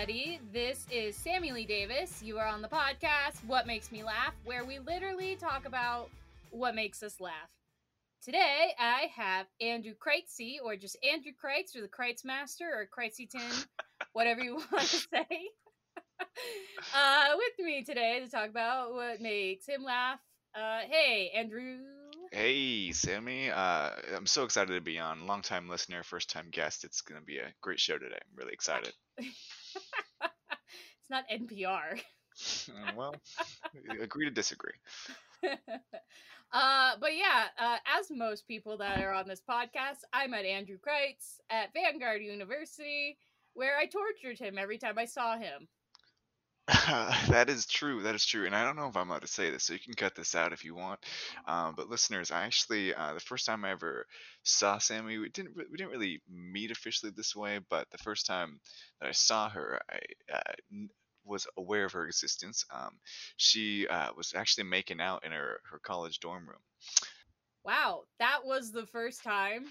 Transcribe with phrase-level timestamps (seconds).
[0.00, 0.40] everybody.
[0.50, 2.22] This is Sammy Lee Davis.
[2.22, 6.08] You are on the podcast, What Makes Me Laugh, where we literally talk about
[6.50, 7.50] what makes us laugh.
[8.24, 13.66] Today, I have Andrew Kreitzey, or just Andrew Kreitz, or the Kreitz Master, or Kreitzeyton,
[14.14, 15.50] whatever you want to say,
[16.94, 20.20] uh, with me today to talk about what makes him laugh.
[20.54, 21.76] Uh, hey, Andrew.
[22.32, 23.50] Hey, Sammy.
[23.50, 25.26] Uh, I'm so excited to be on.
[25.26, 26.84] Long time listener, first time guest.
[26.84, 28.14] It's going to be a great show today.
[28.14, 28.94] I'm really excited.
[31.10, 32.00] it's not NPR.
[32.70, 33.14] Uh, well,
[34.00, 34.72] agree to disagree.
[36.52, 40.76] uh, but yeah, uh, as most people that are on this podcast, I met Andrew
[40.76, 43.18] Kreitz at Vanguard University,
[43.54, 45.68] where I tortured him every time I saw him.
[47.28, 48.02] that is true.
[48.02, 48.46] That is true.
[48.46, 50.36] And I don't know if I'm allowed to say this, so you can cut this
[50.36, 51.00] out if you want.
[51.46, 54.06] Um, but listeners, I actually uh, the first time I ever
[54.44, 58.60] saw Sammy, we didn't we didn't really meet officially this way, but the first time
[59.00, 59.98] that I saw her, I
[60.32, 60.86] uh,
[61.30, 62.64] was aware of her existence.
[62.70, 62.98] Um,
[63.36, 66.60] she uh, was actually making out in her her college dorm room.
[67.64, 69.66] Wow, that was the first time.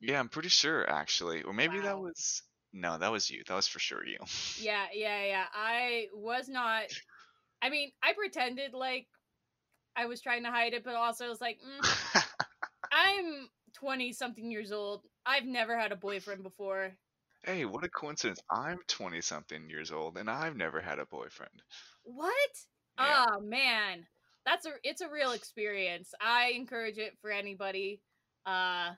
[0.00, 1.84] Yeah, I'm pretty sure actually, or maybe wow.
[1.84, 2.42] that was
[2.72, 3.42] no, that was you.
[3.46, 4.18] That was for sure you.
[4.58, 5.44] Yeah, yeah, yeah.
[5.52, 6.84] I was not.
[7.60, 9.06] I mean, I pretended like
[9.94, 12.24] I was trying to hide it, but also I was like, mm,
[12.92, 15.02] I'm 20 something years old.
[15.26, 16.92] I've never had a boyfriend before.
[17.44, 18.40] Hey, what a coincidence.
[18.50, 21.62] I'm 20 something years old and I've never had a boyfriend.
[22.04, 22.34] What?
[22.98, 23.26] Yeah.
[23.30, 24.06] Oh, man.
[24.46, 26.12] That's a it's a real experience.
[26.20, 28.00] I encourage it for anybody
[28.46, 28.90] uh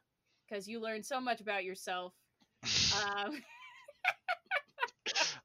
[0.51, 2.15] cuz you learn so much about yourself.
[3.03, 3.43] Um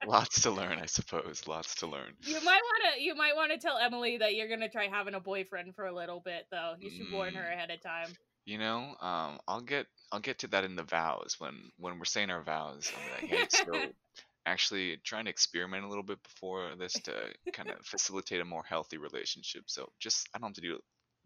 [0.07, 1.47] Lots to learn, I suppose.
[1.47, 2.15] Lots to learn.
[2.21, 3.01] You might want to.
[3.01, 5.93] You might want to tell Emily that you're gonna try having a boyfriend for a
[5.93, 6.75] little bit, though.
[6.79, 7.13] You should mm.
[7.13, 7.53] warn her mm.
[7.53, 8.15] ahead of time.
[8.49, 12.05] You know, um, I'll get I'll get to that in the vows when when we're
[12.05, 12.91] saying our vows.
[12.97, 13.91] I'm like, hey, so
[14.47, 17.13] actually trying to experiment a little bit before this to
[17.53, 19.65] kind of facilitate a more healthy relationship.
[19.67, 20.81] So just I don't have to do it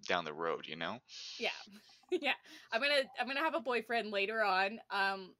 [0.05, 0.99] down the road, you know?
[1.39, 1.49] Yeah.
[2.11, 2.33] Yeah.
[2.71, 4.79] I'm gonna I'm gonna have a boyfriend later on.
[4.91, 5.33] Um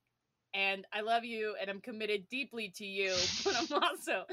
[0.56, 4.24] and I love you and I'm committed deeply to you, but I'm also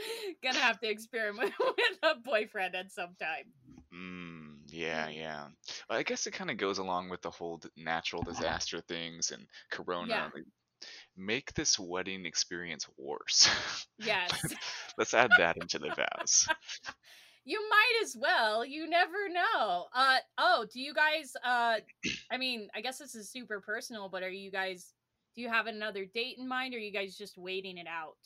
[0.42, 3.52] gonna have to experiment with a boyfriend at some time.
[3.92, 4.29] Mm,
[4.70, 5.16] yeah, mm.
[5.16, 5.44] yeah.
[5.88, 9.46] Well, I guess it kind of goes along with the whole natural disaster things and
[9.70, 10.08] Corona.
[10.08, 10.28] Yeah.
[10.34, 10.44] Like,
[11.16, 13.48] make this wedding experience worse.
[14.02, 14.32] Yes.
[14.96, 16.48] Let's add that into the vows.
[17.44, 18.64] you might as well.
[18.64, 19.88] You never know.
[19.94, 21.80] Uh oh, do you guys uh
[22.32, 24.94] I mean, I guess this is super personal, but are you guys
[25.36, 28.16] do you have another date in mind or are you guys just waiting it out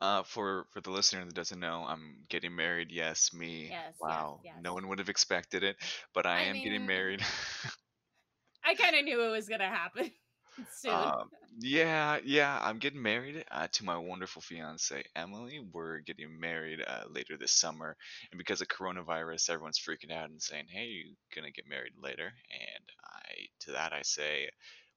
[0.00, 2.90] uh, for for the listener that doesn't know, I'm getting married.
[2.90, 3.70] Yes, me.
[3.70, 3.94] Yes.
[4.00, 4.40] Wow.
[4.42, 4.62] Yes, yes.
[4.62, 5.76] No one would have expected it,
[6.14, 7.22] but I, I am mean, getting married.
[8.64, 10.10] I kind of knew it was gonna happen
[10.72, 10.92] soon.
[10.92, 12.58] Um, yeah, yeah.
[12.62, 15.60] I'm getting married uh, to my wonderful fiance Emily.
[15.72, 17.96] We're getting married uh, later this summer,
[18.30, 22.32] and because of coronavirus, everyone's freaking out and saying, "Hey, you're gonna get married later?"
[22.50, 24.48] And I to that I say,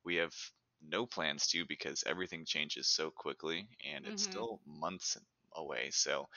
[0.04, 0.34] we have
[0.88, 4.32] no plans to because everything changes so quickly and it's mm-hmm.
[4.32, 5.18] still months
[5.56, 5.90] away.
[5.92, 6.28] So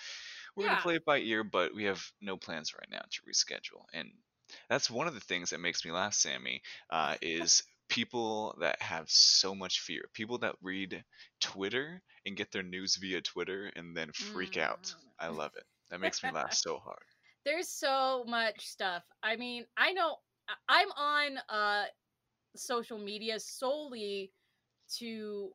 [0.57, 0.71] we're yeah.
[0.71, 3.85] gonna play it by ear, but we have no plans right now to reschedule.
[3.93, 4.11] And
[4.69, 9.09] that's one of the things that makes me laugh, Sammy, uh, is people that have
[9.09, 10.09] so much fear.
[10.13, 11.05] People that read
[11.41, 14.63] Twitter and get their news via Twitter and then freak mm.
[14.63, 14.93] out.
[15.19, 15.65] I love it.
[15.91, 16.99] That makes me laugh so hard.
[17.45, 19.05] There's so much stuff.
[19.23, 20.17] I mean, I know
[20.69, 21.85] I'm on uh
[22.59, 24.33] social media solely
[24.99, 25.51] to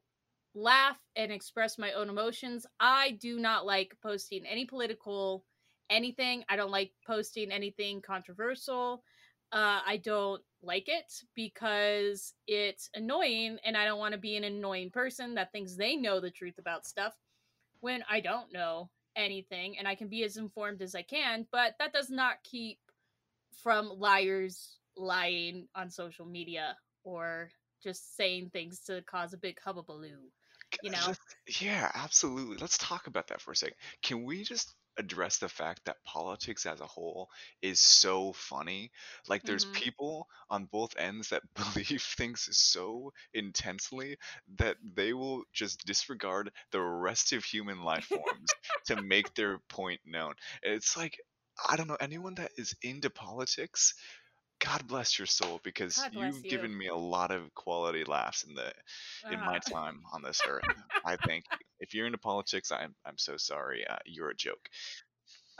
[0.53, 2.65] laugh and express my own emotions.
[2.79, 5.45] I do not like posting any political
[5.89, 6.43] anything.
[6.49, 9.03] I don't like posting anything controversial.
[9.51, 14.45] Uh, I don't like it because it's annoying and I don't want to be an
[14.45, 17.13] annoying person that thinks they know the truth about stuff
[17.81, 21.75] when I don't know anything and I can be as informed as I can, but
[21.79, 22.79] that does not keep
[23.61, 27.49] from liars lying on social media or
[27.83, 30.29] just saying things to cause a big hubbubaloo.
[30.83, 31.13] You know?
[31.59, 32.57] Yeah, absolutely.
[32.57, 33.75] Let's talk about that for a second.
[34.01, 37.29] Can we just address the fact that politics as a whole
[37.61, 38.91] is so funny.
[39.27, 39.73] Like there's mm-hmm.
[39.73, 41.43] people on both ends that
[41.73, 44.17] believe things so intensely
[44.57, 48.49] that they will just disregard the rest of human life forms
[48.87, 50.33] to make their point known.
[50.61, 51.19] It's like
[51.69, 53.93] I don't know anyone that is into politics
[54.63, 56.49] God bless your soul because you've you.
[56.49, 59.33] given me a lot of quality laughs in the uh-huh.
[59.33, 59.73] in my uh-huh.
[59.73, 60.63] time on this earth.
[61.05, 61.45] I think
[61.79, 63.85] if you're into politics, I'm I'm so sorry.
[63.87, 64.69] Uh, you're a joke.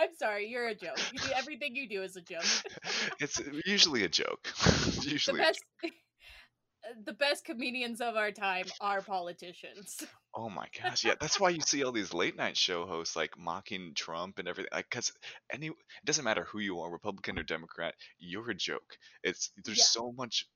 [0.00, 0.98] I'm sorry, you're a joke.
[1.12, 2.44] You do, everything you do is a joke.
[3.20, 4.48] it's usually a joke.
[5.00, 5.38] usually.
[5.38, 5.64] The best,
[7.04, 10.02] the best comedians of our time are politicians.
[10.34, 13.38] Oh my gosh, yeah, that's why you see all these late night show hosts like
[13.38, 14.70] mocking Trump and everything.
[14.72, 15.12] Like, cause
[15.52, 18.96] any, it doesn't matter who you are, Republican or Democrat, you're a joke.
[19.22, 19.84] It's there's Yeah.
[19.84, 20.46] so much.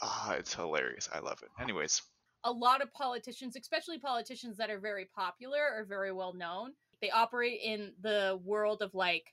[0.00, 1.08] Ah, it's hilarious.
[1.12, 1.50] I love it.
[1.60, 2.02] Anyways,
[2.44, 7.10] a lot of politicians, especially politicians that are very popular or very well known, they
[7.10, 9.24] operate in the world of like,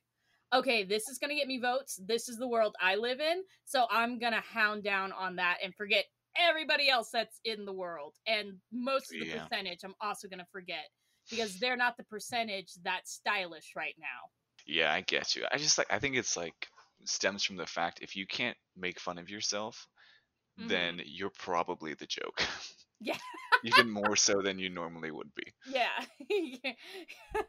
[0.54, 2.00] okay, this is going to get me votes.
[2.06, 3.44] This is the world I live in.
[3.66, 6.06] So I'm going to hound down on that and forget
[6.40, 8.16] everybody else that's in the world.
[8.28, 9.48] And most of the Yeah.
[9.50, 10.90] percentage I'm also going to forget
[11.30, 14.30] because they're not the percentage that's stylish right now.
[14.66, 15.46] yeah, I get you.
[15.52, 16.68] I just like I think it's like
[17.06, 19.88] stems from the fact if you can't make fun of yourself,
[20.58, 20.68] Mhm.
[20.68, 22.44] then you're probably the joke.
[23.02, 23.18] Yeah.
[23.64, 25.54] Even more so than you normally would be.
[25.66, 25.88] Yeah.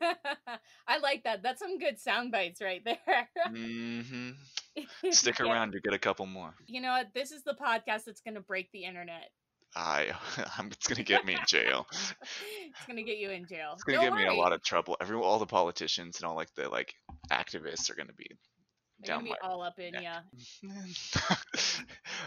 [0.86, 1.42] I like that.
[1.42, 3.28] That's some good sound bites right there.
[3.46, 4.30] hmm
[5.10, 5.52] Stick Yeah.
[5.52, 6.54] around, you get a couple more.
[6.66, 7.08] You know what?
[7.14, 9.30] This is the podcast that's going to break the internet.
[9.76, 10.12] I,
[10.58, 11.86] I'm, it's gonna get me in jail.
[11.90, 13.72] it's going to get you in jail.
[13.74, 14.96] It's gonna Don't get me in a lot of trouble.
[15.00, 16.94] Every all the politicians and all like the like
[17.30, 18.26] activists are gonna be
[19.00, 19.94] They're to be all up in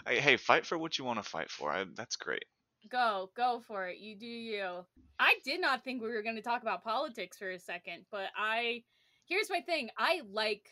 [0.07, 1.71] hey, hey, fight for what you want to fight for.
[1.71, 2.45] I, that's great.
[2.89, 3.97] Go, go for it.
[3.97, 4.85] You do you.
[5.19, 8.27] I did not think we were going to talk about politics for a second, but
[8.37, 8.83] I.
[9.25, 10.67] Here's my thing I like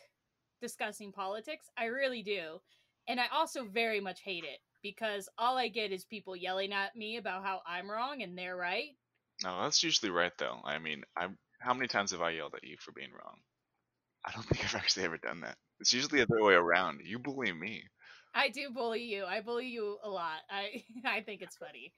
[0.60, 1.66] discussing politics.
[1.76, 2.60] I really do.
[3.08, 6.94] And I also very much hate it because all I get is people yelling at
[6.96, 8.90] me about how I'm wrong and they're right.
[9.42, 10.60] No, that's usually right though.
[10.64, 11.28] I mean, I
[11.58, 13.36] how many times have I yelled at you for being wrong?
[14.24, 15.56] I don't think I've actually ever done that.
[15.80, 17.00] It's usually the other way around.
[17.04, 17.84] You bully me.
[18.34, 19.24] I do bully you.
[19.24, 20.40] I bully you a lot.
[20.50, 21.92] I I think it's funny.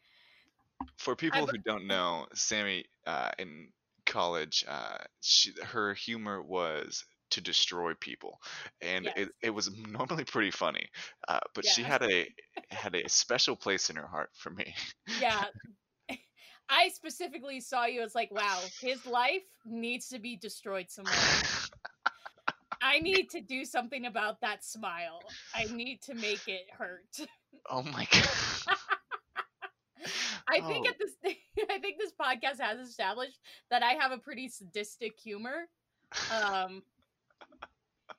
[0.99, 3.69] For people bu- who don't know, Sammy uh, in
[4.07, 8.41] college, uh, she, her humor was to destroy people,
[8.81, 9.15] and Yes.
[9.17, 10.89] it, it was normally pretty funny.
[11.29, 12.29] Uh, but she had a
[12.71, 14.75] had a special place in her heart for me.
[15.21, 15.45] Yeah.
[16.69, 21.15] I specifically saw you as like, wow, his life needs to be destroyed somewhere.
[22.87, 25.21] I need to do something about that smile.
[25.55, 27.07] I need to make it hurt.
[27.71, 28.77] oh my god.
[30.47, 30.91] I think Oh.
[30.91, 31.13] at this
[31.71, 33.39] I think this podcast has established
[33.71, 35.67] that I have a pretty sadistic humor.
[36.31, 36.83] Um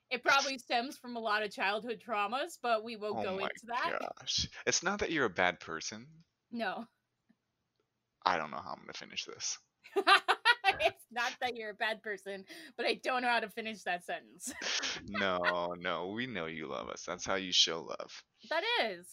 [0.10, 3.66] it probably stems from a lot of childhood traumas, but we won't Oh go into
[3.68, 4.00] that.
[4.20, 4.48] gosh.
[4.66, 6.08] It's not that you're a bad person.
[6.52, 6.86] No.
[8.26, 9.60] I don't know how I'm gonna finish this.
[10.82, 12.46] it's not that you're a bad person,
[12.78, 14.54] but I don't know how to finish that sentence.
[15.08, 17.04] No, no, we know you love us.
[17.06, 18.24] That's how you show love.
[18.50, 19.08] That is.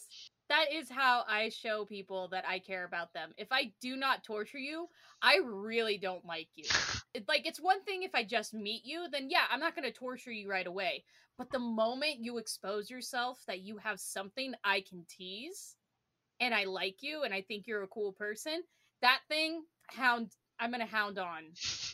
[0.48, 3.32] That is how I show people that I care about them.
[3.36, 4.88] If I do not torture you,
[5.20, 6.64] I really don't like you.
[7.14, 9.84] It, like it's one thing if I just meet you, then yeah, I'm not going
[9.84, 11.04] to torture you right away.
[11.36, 15.76] But the moment you expose yourself that you have something I can tease
[16.40, 18.62] and I like you and I think you're a cool person,
[19.02, 20.32] that thing hound
[20.62, 21.42] I'm going to hound on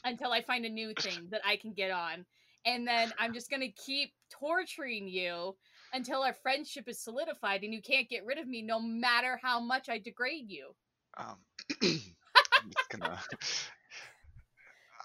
[0.04, 2.26] until I find a new thing that I can get on.
[2.66, 5.56] And then I'm just going to keep torturing you
[5.94, 9.58] until our friendship is solidified and you can't get rid of me no matter how
[9.58, 10.68] much I degrade you.
[11.16, 11.36] Um,
[11.82, 13.18] I'm just gonna.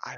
[0.03, 0.17] I.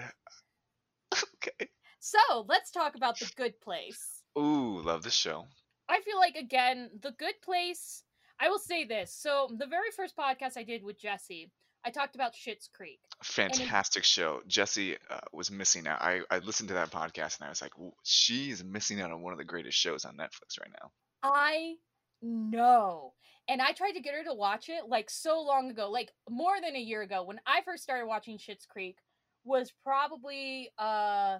[1.14, 1.70] Okay.
[2.00, 4.24] So let's talk about The Good Place.
[4.40, 5.46] Ooh, love this show.
[5.88, 8.04] I feel like, again, The Good Place,
[8.40, 9.14] I will say this.
[9.14, 11.52] So, the very first podcast I did with Jesse,
[11.86, 13.00] I talked about Schitt's Creek.
[13.24, 14.42] Fantastic show.
[14.48, 16.02] Jesse uh, was missing out.
[16.02, 19.22] I, I listened to that podcast and I was like, "W- she's missing out on
[19.22, 20.92] one of the greatest shows on Netflix right now.
[21.22, 21.76] I
[22.22, 23.14] know.
[23.48, 26.56] And I tried to get her to watch it like so long ago, like more
[26.62, 27.24] than a year ago.
[27.24, 28.98] When I first started watching Schitt's Creek
[29.44, 31.38] was probably uh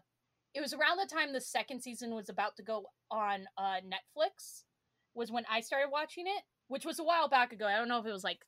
[0.54, 4.64] it was around the time the second season was about to go on uh Netflix
[5.16, 7.66] was when I started watching it, which was a while back ago.
[7.66, 8.46] I don't know if it was like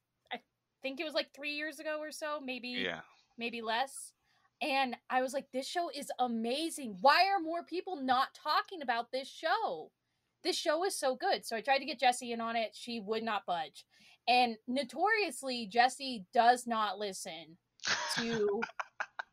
[0.88, 3.02] think it was like 3 years ago or so, maybe Yeah.
[3.38, 4.14] maybe less.
[4.62, 6.98] And I was like, this show is amazing.
[7.02, 9.92] Why are more people not talking about this show?
[10.44, 11.46] This show is so good.
[11.46, 12.74] So I tried to get Jesse in on it.
[12.74, 13.86] She would not budge.
[14.30, 17.58] And notoriously, Jesse does not listen
[18.16, 18.62] to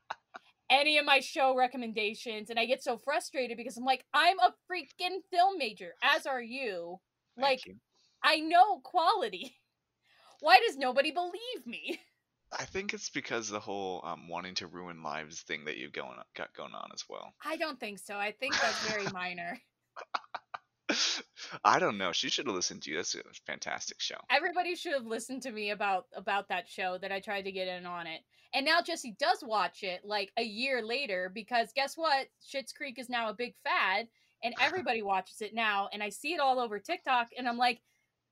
[0.71, 2.51] any of my show recommendations.
[2.51, 6.43] And I get so frustrated because I'm like, I'm a freaking film major, as are
[6.43, 7.01] you.
[7.37, 7.77] Thank Like, you.
[8.23, 9.57] I know quality.
[10.41, 12.01] Why does nobody believe me?
[12.59, 16.17] I think it's because the whole um, wanting to ruin lives thing that you going
[16.37, 17.35] got going on as well.
[17.45, 18.15] I don't think so.
[18.15, 19.59] I think that's very minor.
[21.65, 22.13] I don't know.
[22.13, 22.97] She should have listened to you.
[22.97, 24.17] That's a fantastic show.
[24.31, 27.69] everybody should have listened to me about about that show that I tried to get
[27.69, 28.21] in on it.
[28.53, 32.29] And now Jesse does watch it like a year later because guess what?
[32.41, 34.07] Schitt's Creek is now a big fad
[34.43, 37.81] and everybody watches it now and I see it all over TikTok and I'm like,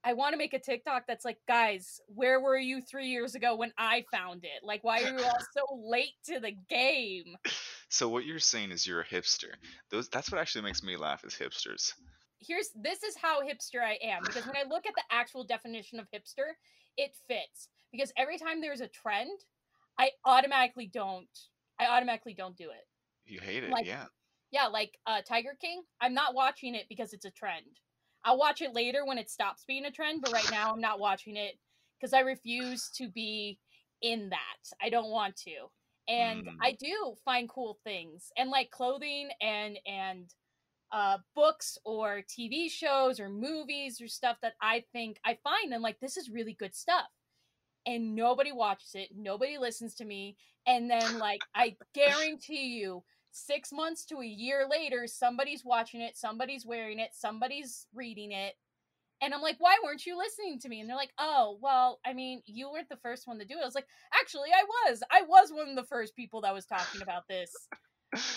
[0.04, 3.54] I want to make a TikTok that's like, guys, where were you three years ago
[3.54, 4.64] when I found it?
[4.64, 7.36] Like, why are you all so late to the game?
[7.88, 9.52] So what you're saying is you're a hipster.
[9.90, 11.92] Those that's what actually makes me laugh is hipsters.
[12.40, 16.00] Here's this is how hipster I am because when I look at the actual definition
[16.00, 16.54] of hipster,
[16.96, 19.38] it fits because every time there's a trend,
[19.98, 21.28] I automatically don't.
[21.78, 22.86] I automatically don't do it.
[23.24, 24.04] You hate it, Like- yeah.
[24.50, 25.82] Yeah, like uh, Tiger King.
[25.98, 27.64] I'm not watching it because it's a trend.
[28.24, 31.00] I'll watch it later when it stops being a trend, but right now I'm not
[31.00, 31.58] watching it
[32.00, 33.58] because I refuse to be
[34.00, 34.58] in that.
[34.80, 35.70] I don't want to.
[36.08, 36.56] And Mm.
[36.60, 40.34] I do find cool things and like clothing and and
[40.92, 45.82] uh books or TV shows or movies or stuff that I think I find and
[45.82, 47.06] like this is really good stuff.
[47.86, 50.36] And nobody watches it, nobody listens to me,
[50.66, 56.16] and then like I guarantee you six months to a year later, somebody's watching it,
[56.16, 58.54] somebody's wearing it, somebody's reading it.
[59.20, 60.80] And I'm like, why weren't you listening to me?
[60.80, 63.62] And they're like, oh, well, I mean, you weren't the first one to do it.
[63.62, 63.86] I was like,
[64.20, 65.02] actually, I was.
[65.12, 67.50] I was one of the first people that was talking about this.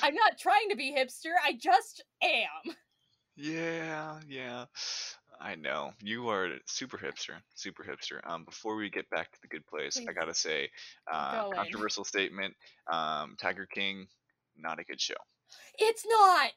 [0.03, 1.33] I'm not trying to be hipster.
[1.43, 2.75] I just am.
[3.35, 4.65] Yeah, yeah.
[5.41, 5.91] I know.
[6.01, 7.33] You are super hipster.
[7.55, 8.19] Super hipster.
[8.25, 10.69] Um before we get back to the good place, I gotta say,
[11.11, 11.57] uh Go in.
[11.57, 12.55] controversial statement.
[12.87, 14.07] Um Tiger King,
[14.57, 15.15] not a good show.
[15.77, 16.53] It's not.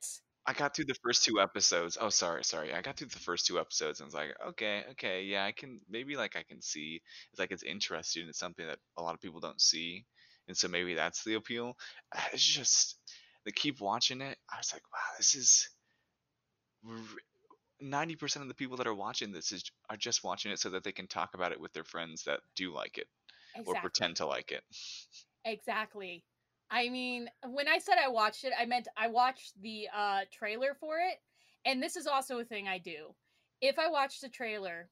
[0.46, 1.98] I got through the first two episodes.
[2.00, 2.72] Oh, sorry, sorry.
[2.72, 5.80] I got through the first two episodes and was like, okay, okay, yeah, I can
[5.90, 8.26] maybe like I can see it's like it's interesting.
[8.28, 10.06] It's something that a lot of people don't see,
[10.46, 11.76] and so maybe that's the appeal.
[12.16, 12.96] Uh, It's just
[13.44, 14.38] they keep watching it.
[14.50, 15.68] I was like, wow, this is
[17.80, 20.70] ninety percent of the people that are watching this is are just watching it so
[20.70, 23.06] that they can talk about it with their friends that do like it
[23.66, 24.62] or pretend to like it.
[25.44, 26.24] Exactly.
[26.70, 30.74] I mean, when I said I watched it, I meant I watched the uh trailer
[30.74, 31.18] for it.
[31.64, 33.14] And this is also a thing I do.
[33.60, 34.90] If I watch the trailer,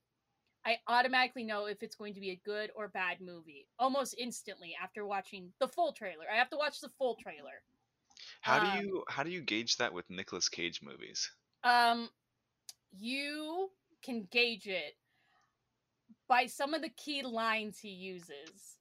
[0.64, 4.76] I automatically know if it's going to be a good or bad movie almost instantly
[4.80, 6.26] after watching the full trailer.
[6.32, 7.62] I have to watch the full trailer.
[8.40, 11.30] How Um, do you how do you gauge that with Nicolas Cage movies?
[11.62, 12.10] Um
[12.92, 13.70] you
[14.02, 14.96] can gauge it
[16.28, 18.78] by some of the key lines he uses.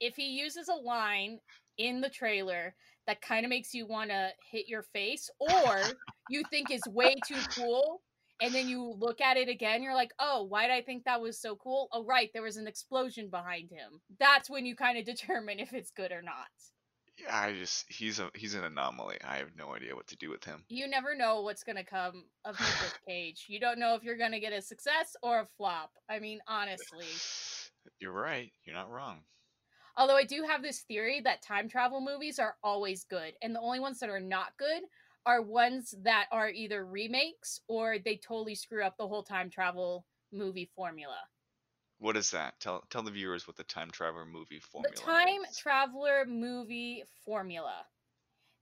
[0.00, 1.40] If he uses a line
[1.80, 2.74] in the trailer
[3.06, 5.80] that kind of makes you want to hit your face or
[6.28, 8.02] you think is way too cool
[8.42, 11.20] and then you look at it again you're like, "Oh, why did I think that
[11.20, 11.88] was so cool?
[11.92, 15.72] Oh, right, there was an explosion behind him." That's when you kind of determine if
[15.72, 16.48] it's good or not.
[17.18, 19.18] Yeah, I just he's a he's an anomaly.
[19.22, 20.64] I have no idea what to do with him.
[20.68, 23.44] you never know what's going to come of Nicolas Cage.
[23.48, 25.90] You don't know if you're going to get a success or a flop.
[26.08, 27.06] I mean, honestly.
[27.98, 28.50] You're right.
[28.64, 29.20] You're not wrong.
[30.00, 33.60] Although I do have this theory that time travel movies are always good, and the
[33.60, 34.80] only ones that are not good
[35.26, 40.06] are ones that are either remakes or they totally screw up the whole time travel
[40.32, 41.18] movie formula.
[41.98, 42.58] What is that?
[42.60, 45.58] Tell tell the viewers what the time traveler movie formula The time is.
[45.58, 47.84] traveler movie formula.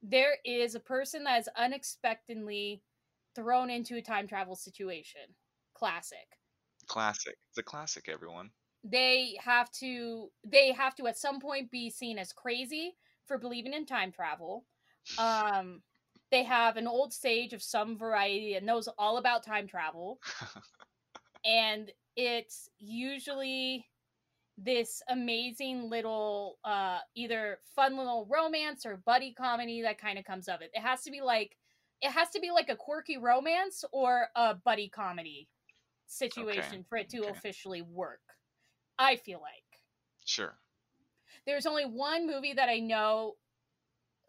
[0.03, 2.83] There is a person that is unexpectedly
[3.37, 5.21] thrown into a time travel situation.
[5.73, 6.27] Classic.
[6.89, 7.37] classic.
[7.51, 8.51] It's a classic, everyone.
[8.91, 12.95] They have to they have to at some point be seen as crazy
[13.27, 14.65] for believing in time travel.
[15.19, 15.83] Um
[16.31, 20.21] they have an old sage of some variety that knows all about time travel.
[21.45, 23.87] And it's usually
[24.59, 30.49] this amazing little uh either fun little romance or buddy comedy that kind of comes
[30.49, 30.71] of it.
[30.75, 31.57] It has to be like
[32.03, 35.49] it has to be like a quirky romance or a buddy comedy
[36.09, 37.31] situation for it to okay.
[37.31, 38.21] officially work
[38.99, 39.81] i feel like
[40.25, 40.59] sure.
[41.47, 43.37] there's only one movie that I know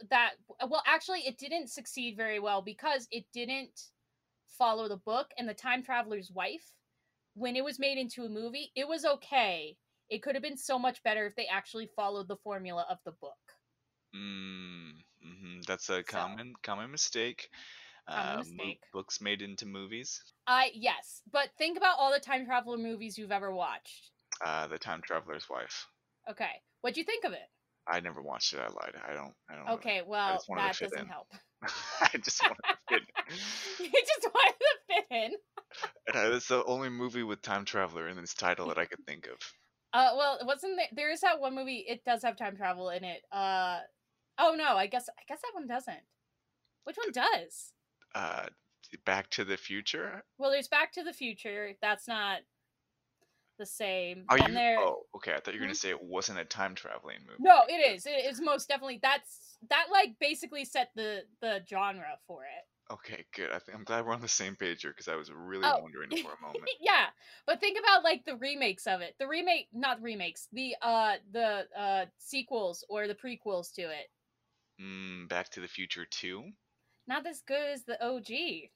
[0.09, 0.31] that
[0.67, 3.89] well actually it didn't succeed very well because it didn't
[4.47, 6.75] follow the book and the time traveler's wife
[7.33, 9.77] when it was made into a movie it was okay
[10.09, 13.11] it could have been so much better if they actually followed the formula of the
[13.11, 13.37] book
[14.15, 17.49] Mm, hmm That's a common common mistake.
[18.09, 18.81] Common Uh, mo- mistake.
[18.91, 20.23] books made into movies.
[20.47, 24.11] i yes but think about all the time traveler movies you've ever watched
[24.43, 25.87] Uh, the time traveler's wife.
[26.29, 27.49] okay what'd you think of it
[27.91, 28.59] I never watched it.
[28.59, 28.93] I lied.
[29.07, 29.33] I don't.
[29.49, 29.69] I don't.
[29.79, 31.07] okay well just wanted to that doesn't in.
[31.07, 31.27] help
[32.01, 33.01] I just wanted to fit.
[33.79, 33.85] In.
[33.85, 35.31] you just wanted to fit in
[36.07, 39.03] And I- It's the only movie with time traveler in its title that I could
[39.07, 39.37] think of.
[39.91, 40.85] Uh, well, wasn't there?
[40.93, 41.83] There is that one movie.
[41.87, 43.21] It does have time travel in it.
[43.31, 43.79] Uh,
[44.37, 46.03] oh no, I guess I guess that one doesn't.
[46.83, 47.73] Which one does?
[48.13, 48.45] Uh,
[49.05, 50.23] Back to the Future.
[50.37, 51.71] Well, there's Back to the Future.
[51.81, 52.41] That's not
[53.59, 54.25] the same.
[54.29, 54.77] Are Then you?
[54.79, 55.33] Oh, okay.
[55.33, 55.77] I thought you were gonna Mhm.
[55.77, 57.37] say it wasn't a time traveling movie.
[57.39, 58.05] No, it is.
[58.07, 58.99] It is most definitely.
[59.03, 62.65] That's that like basically set the the genre for it.
[62.91, 63.51] Okay, good.
[63.51, 65.81] I think I'm glad we're on the same page here because I was really Oh.
[65.83, 66.71] wondering for a moment.
[66.79, 67.07] yeah,
[67.45, 69.15] but think about like the remakes of it.
[69.19, 74.07] The remake, not remakes, the uh the uh sequels or the prequels to it.
[74.81, 76.51] Mm, Back to the Future 2?
[77.07, 78.71] Not as good as the OG.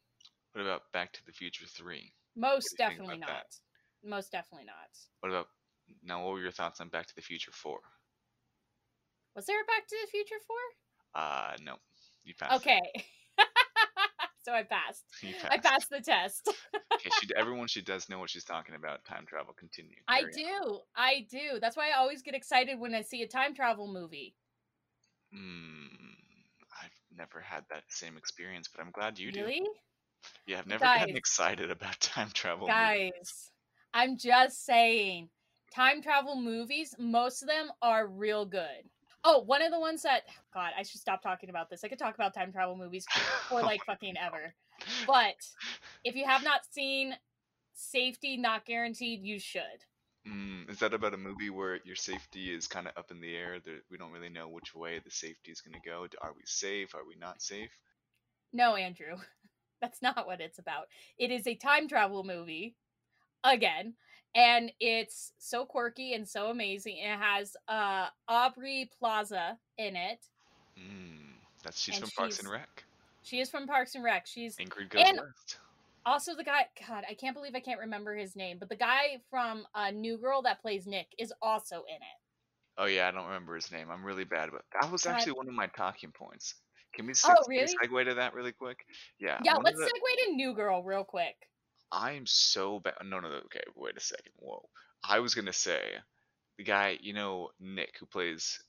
[0.51, 2.13] What about Back to the Future 3?
[2.35, 3.29] Most do you think definitely not.
[3.29, 3.59] that?
[4.03, 4.89] Most definitely not.
[5.21, 5.47] What about
[6.03, 6.23] now?
[6.23, 7.79] What were your thoughts on Back to the Future 4?
[9.35, 10.35] Was there a Back to the Future
[11.13, 11.21] 4?
[11.21, 11.75] Uh, no.
[12.23, 12.65] You passed.
[12.65, 12.81] Okay.
[14.43, 15.03] so I passed.
[15.21, 15.63] You I passed.
[15.63, 16.49] passed the test.
[16.93, 19.03] Okay, she, everyone she does know what she's talking about.
[19.03, 19.53] Time travel.
[19.57, 19.95] Continue.
[20.07, 20.61] I Carry on.
[20.61, 20.79] do.
[20.95, 21.59] I do.
[21.59, 24.35] That's why I always get excited when I see a time travel movie.
[25.33, 25.89] Mm,
[26.81, 29.41] I've never had that same experience, but I'm glad you do.
[29.41, 29.63] really?
[30.45, 32.67] Yeah, I've never gotten excited about time travel.
[32.69, 33.49] movies.
[33.93, 35.29] I'm just saying.
[35.73, 38.89] Time travel movies, most of them are real good.
[39.23, 40.23] Oh, one of the ones that
[40.53, 41.83] God, I should stop talking about this.
[41.83, 43.05] I could talk about time travel movies
[43.47, 44.53] for like fucking ever.
[45.07, 45.35] But
[46.03, 47.15] if you have not seen
[47.73, 49.61] Safety Not Guaranteed, you should.
[50.27, 53.35] Mm, is that about a movie where your safety is kind of up in the
[53.35, 53.59] air?
[53.63, 56.07] That we don't really know which way the safety is going to go.
[56.21, 56.95] Are we safe?
[56.95, 57.71] Are we not safe?
[58.51, 59.15] No, Andrew.
[59.81, 60.85] That's not what it's about.
[61.17, 62.75] It is a time travel movie
[63.43, 63.93] again,
[64.35, 66.97] and it's so quirky and so amazing.
[66.97, 70.19] It has uh Aubrey Plaza in it.
[70.79, 71.17] Mm,
[71.63, 72.83] that's she's And from Parks and Rec.
[73.23, 74.25] She is from Parks and Rec.
[74.27, 75.57] She's Ingrid goes and- west.
[76.05, 79.21] also the guy God, I can't believe I can't remember his name, but the guy
[79.29, 82.19] from uh New Girl that plays Nick is also in it.
[82.77, 83.89] Oh yeah, I don't remember his name.
[83.91, 86.55] I'm really bad, but that was actually one of my talking points.
[86.95, 87.71] Can we Oh, really?
[87.83, 88.85] segue to that really quick?
[89.19, 89.39] Yeah.
[89.43, 91.35] Yeah, let's the- segue to New Girl real quick.
[91.93, 92.95] I'm so bad.
[93.05, 93.37] No, no, no.
[93.45, 94.33] Okay, wait a second.
[94.37, 94.69] Whoa.
[95.03, 95.81] I was gonna say
[96.57, 98.59] the guy, you know, Nick, who plays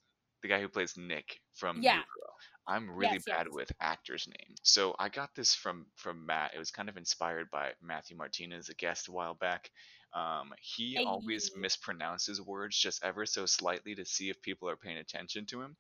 [0.43, 1.97] the guy who plays Nick from New Yeah.
[1.97, 2.35] Girl.
[2.67, 3.55] I'm really Yes, bad yes.
[3.55, 6.55] with actors' names, so I got this from from Matt.
[6.55, 9.71] It was kind of inspired by Matthew Martinez, a guest a while back.
[10.15, 14.99] Um, he always mispronounces words just ever so slightly to see if people are paying
[14.99, 15.77] attention to him.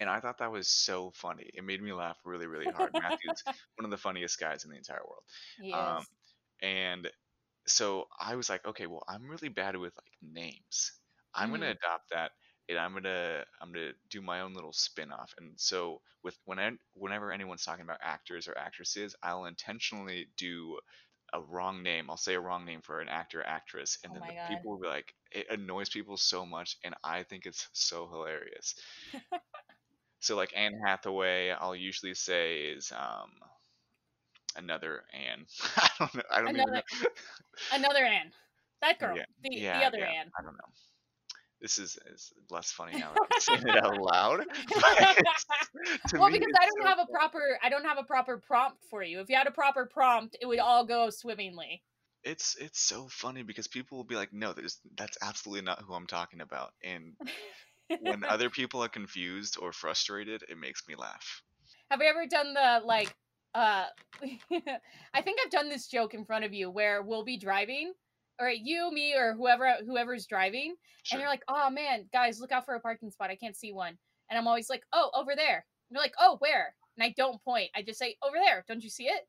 [0.00, 1.50] And I thought that was so funny.
[1.54, 2.92] It made me laugh really, really hard.
[2.94, 3.42] Matthew's
[3.76, 5.22] one of the funniest guys in the entire world
[5.60, 6.04] He Um.
[6.62, 7.08] And
[7.66, 10.92] so I was like, okay, well, I'm really bad with like names.
[11.34, 11.78] I'm gonna Mhm.
[11.82, 12.32] adopt that,
[12.68, 15.32] and I'm gonna I'm gonna do my own little spin-off.
[15.38, 20.78] And so with when I, whenever anyone's talking about actors or actresses, I'll intentionally do
[21.32, 22.10] a wrong name.
[22.10, 24.34] I'll say a wrong name for an actor or actress, and Oh then my the
[24.46, 28.74] people will be like, it annoys people so much, and I think it's so hilarious.
[30.20, 33.30] so like Anne Hathaway, I'll usually say is um
[34.56, 35.46] another Anne.
[35.76, 36.22] I don't know.
[36.30, 37.08] I don't Another- know.
[37.72, 38.32] Another Anne.
[38.82, 39.16] That oh, girl.
[39.16, 40.30] Yeah, The yeah, the other yeah, Anne.
[40.38, 40.72] I don't know.
[41.60, 44.40] This is, is less funny now that I'm saying it out loud.
[44.46, 47.98] but it's- to well, me, because I don't so have a proper I don't have
[47.98, 49.20] a proper prompt for you.
[49.20, 51.82] If you had a proper prompt, it would all go swimmingly.
[52.24, 55.94] It's it's so funny because people will be like, no, there's that's absolutely not who
[55.94, 56.72] I'm talking about.
[56.84, 57.14] And
[58.00, 61.42] when other people are confused or frustrated, it makes me laugh.
[61.90, 63.14] Have you ever done the like
[63.56, 63.86] uh
[65.14, 67.92] I think I've done this joke in front of you where we'll be driving
[68.38, 71.16] or you, me, or whoever whoever's driving, Sure.
[71.16, 73.30] and you're like, oh man, guys, look out for a parking spot.
[73.30, 73.96] I can't see one.
[74.28, 75.64] And I'm always like, oh, over there.
[75.88, 76.74] And you're like, oh, where?
[76.96, 77.70] And I don't point.
[77.74, 78.64] I just say, over there.
[78.68, 79.22] Don't you see it?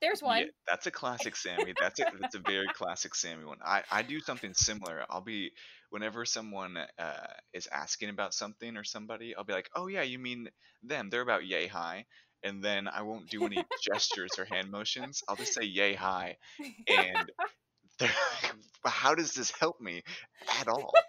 [0.00, 0.38] There's one.
[0.38, 1.74] Yeah, that's a classic Sammy.
[1.78, 3.58] That's a that's a very classic Sammy one.
[3.64, 5.04] I I do something similar.
[5.10, 5.52] I'll be
[5.90, 10.18] whenever someone uh, is asking about something or somebody, I'll be like, "Oh yeah, you
[10.18, 10.48] mean
[10.82, 11.10] them?
[11.10, 12.06] They're about yay high."
[12.42, 15.22] And then I won't do any gestures or hand motions.
[15.28, 16.36] I'll just say yay hi.
[16.88, 17.30] and
[17.98, 18.10] they're
[18.42, 18.54] like,
[18.92, 20.02] "How does this help me
[20.60, 20.92] at all?"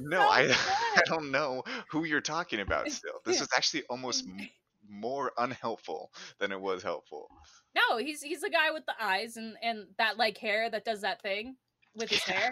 [0.00, 0.40] No, so I
[0.96, 2.90] I don't know who you're talking about.
[2.90, 4.48] Still, this is actually almost m-
[4.88, 7.28] more unhelpful than it was helpful.
[7.74, 11.00] No, he's he's the guy with the eyes and and that like hair that does
[11.00, 11.56] that thing
[11.94, 12.50] with his hair.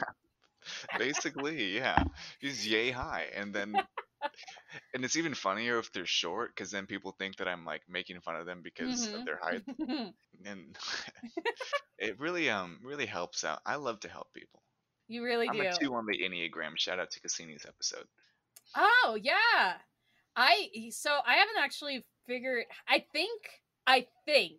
[0.98, 2.03] Basically, yeah.
[2.38, 3.27] He's yay high.
[3.35, 3.74] And then
[4.95, 8.21] and it's even funnier if they're short because then people think that I'm like making
[8.21, 9.15] fun of them because Mhm.
[9.21, 9.63] of their height.
[10.45, 10.77] And
[11.99, 13.61] it really um really helps out.
[13.65, 14.63] I love to help people.
[15.09, 15.69] you really do I'm do.
[15.69, 16.77] a two on the Enneagram.
[16.77, 18.07] Shout out to Cassini's episode.
[18.77, 19.75] Oh yeah.
[20.37, 23.41] I so I haven't actually figured I think
[23.87, 24.59] I think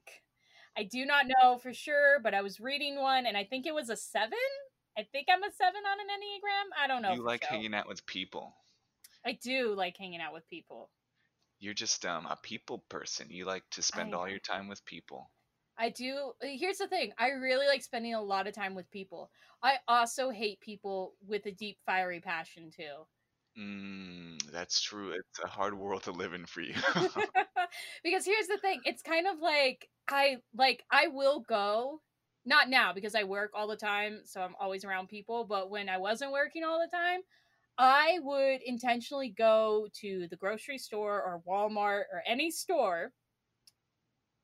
[0.77, 3.73] I do not know for sure, but I was reading one and I think it
[3.73, 4.37] was a seven.
[4.97, 6.83] I think I'm a seven on an Enneagram.
[6.83, 7.13] I don't know.
[7.13, 7.49] you like sure.
[7.57, 8.55] hanging out with people.
[9.25, 10.91] I do like hanging out with people.
[11.59, 13.29] You're just um a people person.
[13.29, 15.31] You like to spend I- all your time with people.
[15.77, 16.33] I do.
[16.41, 17.13] uh, Here's the thing.
[17.17, 19.31] I really like spending a lot of time with people.
[19.61, 23.07] I also hate people with a deep, fiery passion too.
[23.57, 25.11] Mm, that's true.
[25.11, 26.75] It's a hard world to live in for you.
[28.03, 32.01] because here's the thing, it's kind of like I like I will go
[32.45, 35.89] not now because I work all the time, so I'm always around people, but when
[35.89, 37.21] I wasn't working all the time,
[37.77, 43.11] I would intentionally go to the grocery store or Walmart or any store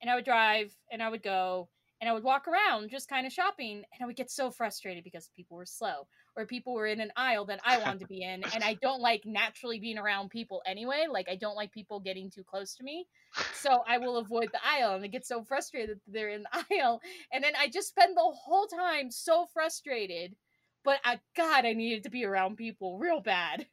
[0.01, 1.69] and I would drive and I would go
[2.01, 5.03] and I would walk around just kind of shopping and I would get so frustrated
[5.03, 8.23] because people were slow or people were in an aisle that I wanted to be
[8.23, 11.99] in and I don't like naturally being around people anyway like I don't like people
[11.99, 13.05] getting too close to me
[13.53, 16.65] so I will avoid the aisle and I get so frustrated that they're in the
[16.71, 16.99] aisle
[17.31, 20.35] and then I just spend the whole time so frustrated
[20.83, 23.67] but I god I needed to be around people real bad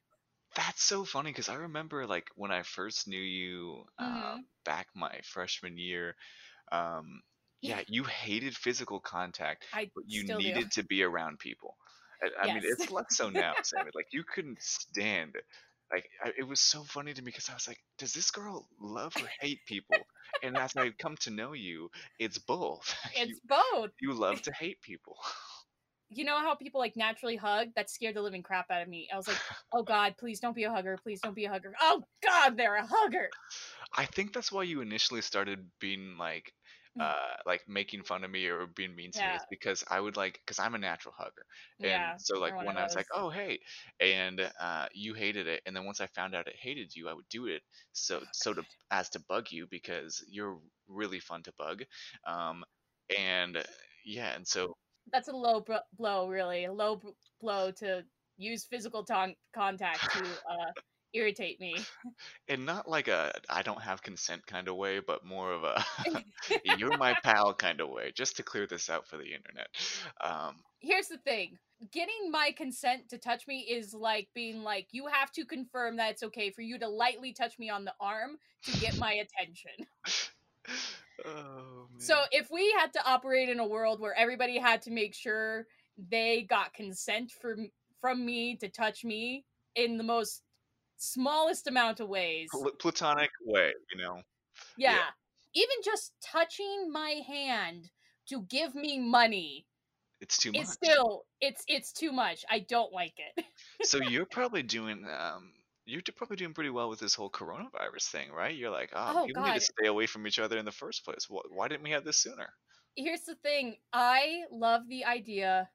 [0.54, 4.88] That's so funny because I remember like when I first knew you hmm um, back
[4.94, 6.16] my freshman year.
[6.72, 7.22] Um,
[7.62, 11.76] yeah, you hated physical contact, I but you still do needed to be around people.
[12.22, 13.90] I, I mean, it's less so now, Sammy.
[13.94, 15.36] Like you couldn't stand.
[15.92, 18.68] Like I, it was so funny to me because I was like, does this girl
[18.80, 20.06] love or hate people?
[20.42, 22.94] And as I come to know you, it's both.
[23.22, 25.16] You it's both you love to hate people.
[26.10, 27.68] You know how people like naturally hug?
[27.76, 29.08] That scared the living crap out of me.
[29.12, 29.42] I was like,
[29.72, 30.98] oh God, please don't be a hugger.
[31.02, 31.74] Please don't be a hugger.
[31.80, 33.34] Oh God, they're a hugger.
[33.96, 36.54] I think that's why you initially started being like
[36.96, 40.00] Mm, uh like making fun of me or being mean to me is because I
[40.00, 41.46] would like because I'm a natural hugger.
[41.82, 43.60] And yeah, so like you're one of when I was like, "Oh, hey."
[44.00, 47.12] And uh you hated it and then once I found out it hated you, I
[47.14, 51.52] would do it so so to as to bug you because you're really fun to
[51.52, 51.84] bug.
[52.26, 52.64] Um
[53.16, 53.64] and
[54.04, 54.76] yeah, and so
[55.12, 56.64] That's a low bro- blow, really.
[56.64, 57.08] A low b-
[57.40, 58.04] blow to
[58.36, 60.72] use physical ton- contact to uh,
[61.14, 61.76] irritate me.
[62.48, 65.84] and not like a I don't have consent kind of way, but more of a
[66.78, 69.68] you're my pal kind of way, just to clear this out for the internet.
[70.20, 71.58] Um Here's the thing
[71.92, 76.10] getting my consent to touch me is like being like, you have to confirm that
[76.10, 79.86] it's okay for you to lightly touch me on the arm to get my attention.
[81.26, 85.14] Oh So if we had to operate in a world where everybody had to make
[85.14, 85.66] sure
[86.10, 90.42] they got consent from from me to touch me in the most
[90.96, 92.48] smallest amount of ways.
[92.52, 94.22] Pl- platonic way, you know.
[94.76, 95.10] Yeah, Yeah.
[95.54, 97.90] Even just touching my hand
[98.28, 99.66] to give me money
[100.20, 100.66] it's too much.
[100.66, 102.44] still it's it's too much.
[102.50, 103.44] I don't like it.
[103.84, 105.52] So you're probably doing um
[105.88, 108.54] you're probably doing pretty well with this whole coronavirus thing, right?
[108.56, 111.04] You're like, ah, Oh people need to stay away from each other in the first
[111.04, 111.26] place.
[111.28, 112.54] Why didn't we have this sooner?
[112.96, 113.76] Here's the thing.
[113.92, 115.70] I love the idea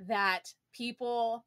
[0.00, 1.46] that people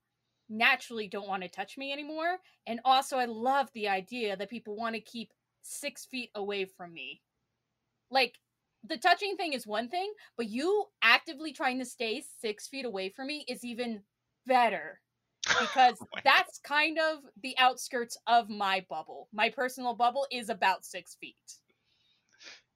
[0.50, 2.40] naturally don't want to touch me anymore.
[2.68, 6.94] And also, I love the idea that people want to keep six feet away from
[6.94, 7.24] me.
[8.12, 8.40] Like,
[8.84, 13.10] the touching thing is one thing, but you actively trying to stay six feet away
[13.10, 14.06] from me is even
[14.46, 15.02] better
[15.60, 19.28] because that's kind of the outskirts of my bubble.
[19.34, 21.36] My personal bubble is about six feet.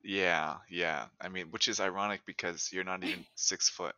[0.03, 1.05] Yeah, yeah.
[1.19, 3.95] I mean, which is ironic because you're not even six foot.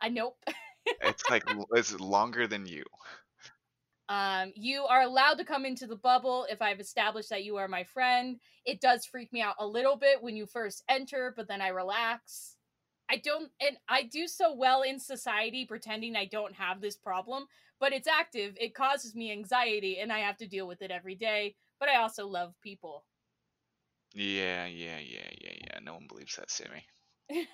[0.00, 0.36] I nope.
[1.00, 2.82] It's like it's longer than you.
[4.08, 7.68] Um, you are allowed to come into the bubble if I've established that you are
[7.68, 8.40] my friend.
[8.66, 11.68] It does freak me out a little bit when you first enter, but then I
[11.68, 12.56] relax.
[13.12, 17.44] I don't, and I do so well in society pretending I don't have this problem,
[17.78, 18.56] but it's active.
[18.58, 21.54] It causes me anxiety, and I have to deal with it every day.
[21.78, 23.04] But I also love people.
[24.14, 25.78] Yeah, yeah, yeah, yeah, yeah.
[25.82, 26.86] No one believes that, Sammy.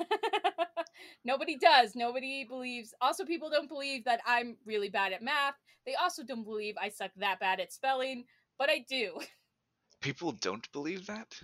[1.24, 1.96] Nobody does.
[1.96, 2.94] Nobody believes.
[3.00, 5.54] Also, people don't believe that I'm really bad at math.
[5.86, 8.26] They also don't believe I suck that bad at spelling,
[8.60, 9.18] but I do.
[10.00, 11.34] People don't believe that?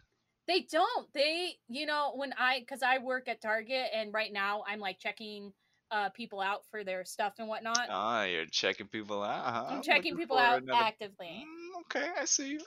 [0.47, 1.13] They don't.
[1.15, 4.99] They, you know, when I, because I work at Target and right now I'm like
[4.99, 5.53] checking
[5.91, 7.89] uh people out for their stuff and whatnot.
[7.91, 9.45] Ah, you're checking people out.
[9.53, 9.65] huh?
[9.69, 10.81] I'm checking looking people out another.
[10.81, 11.27] actively.
[11.47, 12.61] Mm, okay, I see you.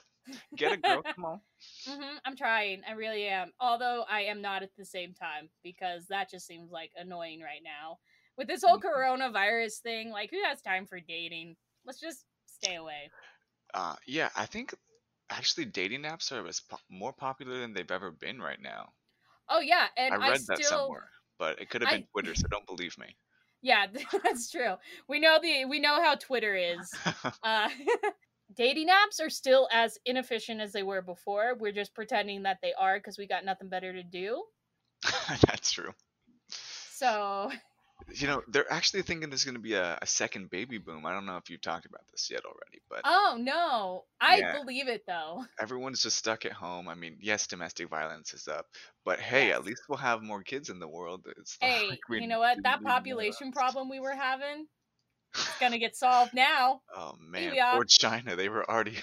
[0.55, 1.03] Get it, girl.
[1.15, 1.39] Come on.
[1.87, 2.17] Mm-hmm.
[2.25, 2.81] I'm trying.
[2.87, 3.51] I really am.
[3.59, 7.61] Although I am not at the same time because that just seems like annoying right
[7.63, 7.99] now.
[8.37, 11.55] With this whole Mm, coronavirus thing, like who has time for dating?
[11.85, 13.09] Let's just stay away.
[13.73, 14.73] Uh, yeah, I think
[15.29, 18.93] actually dating apps are as po- more popular than they've ever been right now.
[19.49, 22.07] Oh yeah, and I I read that still somewhere, but it could have been I
[22.11, 23.17] Twitter, so don't believe me.
[23.61, 23.87] yeah,
[24.23, 24.75] that's true.
[25.07, 26.99] We know the we know how Twitter is.
[27.43, 27.69] Uh
[28.53, 31.55] dating apps are still as inefficient as they were before.
[31.55, 34.45] We're just pretending that they are because we got nothing better to do.
[35.47, 35.93] That's true.
[36.89, 37.51] So,
[38.13, 41.05] You know, they're actually thinking there's going to be a, a second baby boom.
[41.05, 44.57] I don't know if you've talked about this yet already, but oh no, I yeah,
[44.57, 45.45] believe it though.
[45.59, 46.87] everyone's just stuck at home.
[46.87, 48.67] I mean, yes, domestic violence is up,
[49.03, 51.25] but hey, at least we'll have more kids in the world.
[51.37, 52.57] It's like Hey, we you know what?
[52.63, 54.67] That need more of population problem we were having,
[55.33, 56.81] It's gonna get solved now.
[56.95, 58.35] Oh man, we poor China.
[58.35, 58.95] They were already,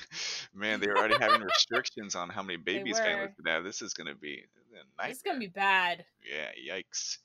[0.54, 3.64] man, they were already having restrictions on how many babies families could have.
[3.64, 5.10] This is gonna be a nightmare.
[5.10, 6.04] It's gonna be bad.
[6.24, 7.18] Yeah, yikes.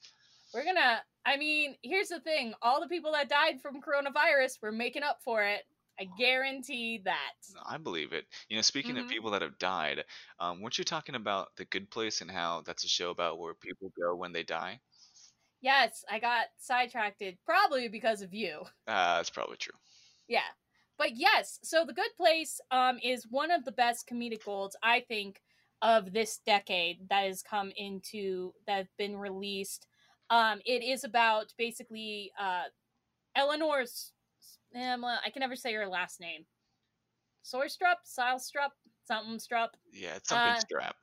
[0.54, 1.04] We're gonna.
[1.26, 5.22] I mean, here's the thing: all the people that died from coronavirus, we're making up
[5.24, 5.64] for it.
[6.00, 7.34] I guarantee that.
[7.66, 8.26] I believe it.
[8.48, 9.10] You know, speaking of Mhm.
[9.10, 10.06] people that have died,
[10.40, 13.54] um, weren't you talking about The Good Place and how that's a show about where
[13.54, 14.82] people go when they die?
[15.62, 18.66] Yes, I got sidetracked, probably because of you.
[18.88, 19.74] Uh, that's probably true.
[20.28, 20.48] Yeah.
[20.98, 25.02] But yes, so The Good Place um is one of the best comedic golds I
[25.02, 25.42] think
[25.82, 29.88] of this decade that has come into that have been released.
[30.30, 32.64] Um it is about basically uh
[33.36, 34.12] Eleanor's
[34.76, 36.46] um, I can never say her last name.
[37.44, 38.72] Soystrup, Silestrup,
[39.06, 39.70] something strup.
[39.92, 40.96] Yeah, it's something Uh, strap.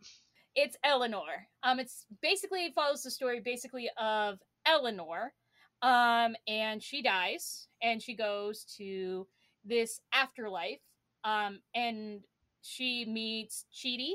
[0.54, 1.48] It's Eleanor.
[1.62, 5.32] Um it's basically it follows the story basically of Eleanor.
[5.82, 9.26] Um and she dies and she goes to
[9.64, 10.80] this afterlife
[11.24, 12.22] um and
[12.62, 14.12] she meets Chidi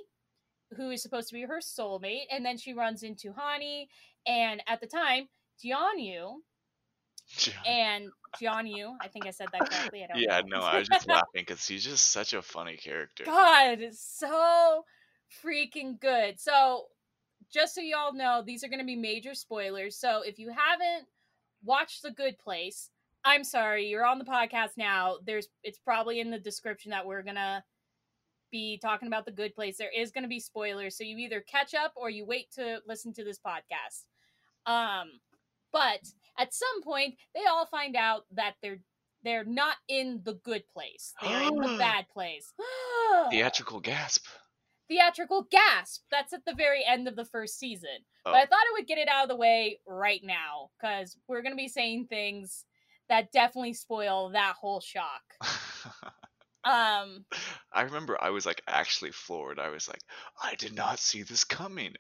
[0.78, 3.88] who is supposed to be her soulmate and then she runs into Hani
[4.26, 5.28] and at the time
[5.64, 6.36] Jianyu
[7.66, 8.10] and
[8.42, 10.60] Jianyu I think I said that correctly I don't yeah, know.
[10.60, 13.24] no, I was just laughing because he's just such a funny character.
[13.26, 14.86] God, it's so
[15.44, 16.40] freaking good.
[16.40, 16.86] So,
[17.52, 19.98] just so y'all know, these are going to be major spoilers.
[19.98, 21.08] So, if you haven't
[21.64, 22.90] watched The Good Place,
[23.24, 25.18] I'm sorry, you're on the podcast now.
[25.26, 27.64] There's it's probably in the description that we're going to
[28.52, 29.78] be talking about The Good Place.
[29.78, 32.80] There is going to be spoilers, so you either catch up or you wait to
[32.88, 34.06] listen to this podcast.
[34.66, 35.12] Um,
[35.72, 36.02] but
[36.38, 38.80] at some point, they all find out that they're
[39.24, 41.14] they're not in the good place.
[41.22, 42.52] They're in the bad place.
[43.30, 44.26] Theatrical gasp.
[44.88, 46.02] Theatrical gasp.
[46.10, 47.90] That's at the very end of the first season.
[48.26, 48.32] Oh.
[48.32, 51.44] But I thought I would get it out of the way right now because we're
[51.44, 52.66] going to be saying things
[53.10, 55.22] that definitely spoil that whole shock.
[56.64, 57.26] Um,
[57.74, 59.60] I remember I was like actually floored.
[59.60, 60.02] I was like,
[60.42, 61.94] I did not see this coming.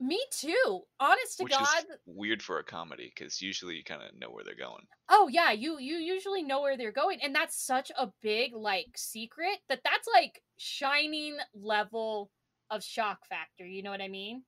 [0.00, 0.82] me too.
[1.00, 1.66] Honest to Which God.
[1.78, 4.84] is weird for a comedy because usually you kind of know where they're going.
[5.08, 8.92] Oh yeah, you you usually know where they're going, and that's such a big like
[8.96, 12.30] secret that that's like shining level
[12.70, 13.66] of shock factor.
[13.66, 14.42] You know what I mean?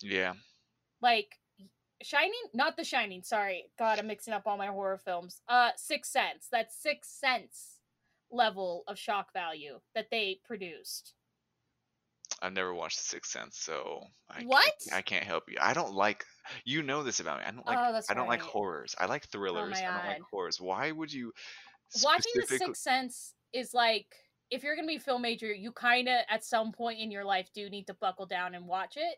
[0.00, 0.34] Yeah.
[1.02, 1.38] Like
[2.02, 3.22] Shining, not The Shining.
[3.22, 5.40] Sorry, God, I'm mixing up all my horror films.
[5.48, 6.48] Uh, Sixth Sense.
[6.50, 7.73] That's Sixth Sense
[8.34, 11.14] level of shock value that they produced.
[12.42, 14.74] I've never watched The Sixth Sense, so I can't- What?
[14.92, 15.56] I can't help you.
[15.60, 16.24] I don't like.
[16.64, 17.44] You know this about me.
[17.46, 17.78] I don't like.
[17.78, 18.94] Oh, that's I don't like horrors.
[18.98, 19.70] I like oh thrillers.
[19.70, 20.60] my I don't like horrors.
[20.60, 21.32] Why would you?
[22.02, 24.06] Watching The Sixth Sense is like
[24.50, 27.24] if you're gonna be a film major, you kind of at some point in your
[27.24, 29.16] life do need to buckle down and watch it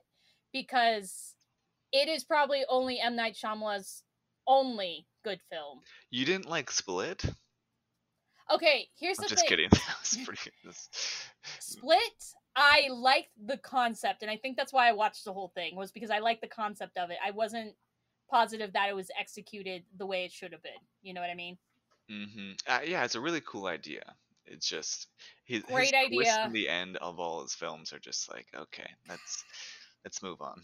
[0.53, 1.35] because
[1.93, 4.03] it is probably only M Night Shyamalan's
[4.47, 5.81] only good film.
[6.11, 7.25] You didn't like Split?
[8.53, 9.49] Okay, here's I'm the just thing.
[9.49, 9.71] kidding.
[10.25, 10.51] Pretty.
[10.65, 10.89] that's-
[11.61, 12.01] Split,
[12.55, 15.91] I liked the concept, and I think that's why I watched the whole thing was
[15.93, 17.17] because I liked the concept of it.
[17.25, 17.75] I wasn't
[18.31, 20.73] positive that it was executed the way it should have been.
[21.03, 21.59] You know what I mean?
[22.11, 22.53] Mm-hmm.
[22.69, 24.03] Uh, yeah, it's a really cool idea.
[24.47, 25.09] It's just
[25.45, 26.45] his, Great his idea.
[26.47, 29.45] in the end of all his films are just like okay, let's
[30.05, 30.63] let's move on.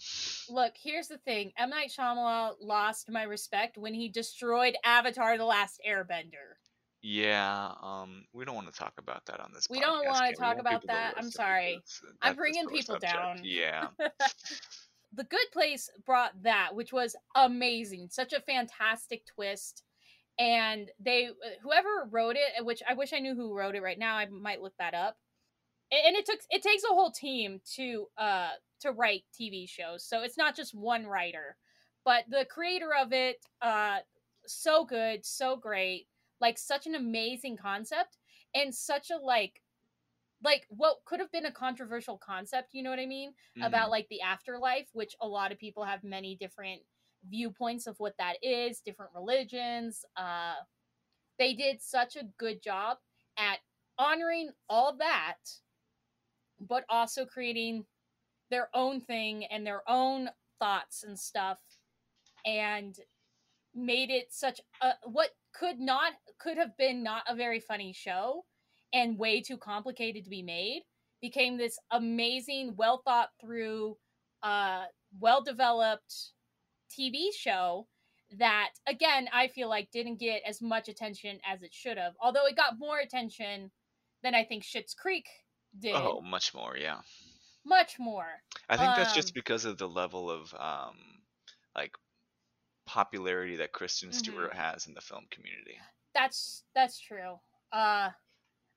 [0.49, 5.45] Look, here's the thing: M Night Shyamalan lost my respect when he destroyed Avatar: The
[5.45, 6.55] Last Airbender.
[7.03, 9.67] Yeah, um, we don't want to talk about that on this.
[9.69, 10.37] We don't wanna Kim.
[10.37, 11.15] Talk about that.
[11.17, 11.81] I'm sorry.
[11.85, 13.13] because I'm bringing people subject.
[13.13, 13.41] down.
[13.43, 13.89] Yeah.
[15.13, 18.09] the Good Place brought that, which was amazing.
[18.11, 19.83] Such a fantastic twist.
[20.39, 21.31] And they,
[21.63, 24.17] whoever wrote it, which I wish I knew who wrote it right now.
[24.17, 25.17] I might look that up.
[25.91, 30.05] And it took, it takes a whole team to, uh, to write TV shows.
[30.05, 31.57] So it's not just one writer,
[32.05, 33.99] but the creator of it, uh,
[34.47, 36.07] so good, so great,
[36.43, 38.19] like such an amazing concept
[38.55, 39.63] and such a like,
[40.45, 42.75] like what could have been a controversial concept.
[42.75, 43.33] You know what I mean?
[43.57, 43.67] Mhm.
[43.67, 46.83] about like the afterlife, which a lot of people have many different
[47.31, 50.05] viewpoints of what that is, different religions.
[50.17, 50.57] Uh,
[51.39, 52.99] they did such a good job
[53.37, 53.61] at
[53.99, 55.39] honoring all that,
[56.61, 57.87] but also creating
[58.51, 61.59] their own thing and their own thoughts and stuff,
[62.45, 62.99] and
[63.75, 68.45] made it such a what could not could have been not a very funny show
[68.93, 70.83] and way too complicated to be made
[71.21, 73.97] became this amazing, well thought through,
[74.43, 74.85] uh,
[75.21, 76.33] well developed
[76.91, 77.87] TV show
[78.39, 82.15] that, again, I feel like didn't get as much attention as it should have.
[82.21, 83.71] Although it got more attention
[84.23, 85.27] than I think Schitt's Creek
[85.79, 85.95] did.
[85.95, 86.77] Oh, much more.
[86.77, 87.01] Yeah.
[87.65, 88.27] Much more.
[88.69, 90.97] I think that's just Um, because of the level of um,
[91.77, 91.95] like
[92.87, 94.15] popularity that Kristen Mhm.
[94.15, 95.79] Stewart has in the film community.
[96.15, 97.39] That's that's true.
[97.73, 98.11] Uh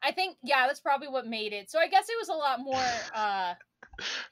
[0.03, 1.71] I think yeah, that's probably what made it.
[1.71, 2.75] So I guess it was a lot more
[3.15, 3.53] uh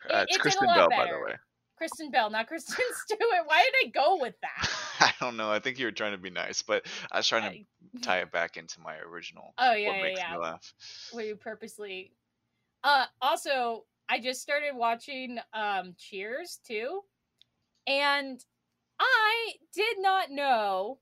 [0.09, 1.25] Uh, it's it did a Kristen Bell, by the better.
[1.25, 1.33] way.
[1.77, 3.45] Kristen Bell, not Kristen Stewart.
[3.45, 4.69] Why did I go with that?
[4.99, 5.51] I don't know.
[5.51, 8.31] I think you were trying to be nice, but I was trying to tie it
[8.31, 9.53] back into my original.
[9.57, 10.31] Oh yeah, what yeah, makes yeah.
[10.33, 10.73] me laugh.
[11.11, 12.11] Where you purposely
[12.83, 17.01] uh also I just started watching um Cheers too.
[17.87, 18.39] And
[18.99, 20.99] I did not know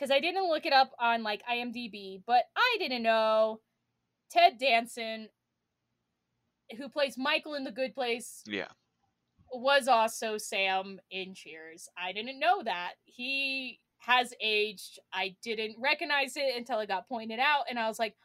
[0.00, 3.60] because I didn't look it up on like IMDb, but I didn't know
[4.30, 5.28] Ted Danson,
[6.78, 8.68] who plays Michael in The Good Place, Yeah.
[9.52, 11.88] was also Sam in Cheers.
[11.98, 12.94] I didn't know that.
[13.04, 14.98] He has aged.
[15.12, 18.16] I didn't recognize it until it got pointed out, and I was like,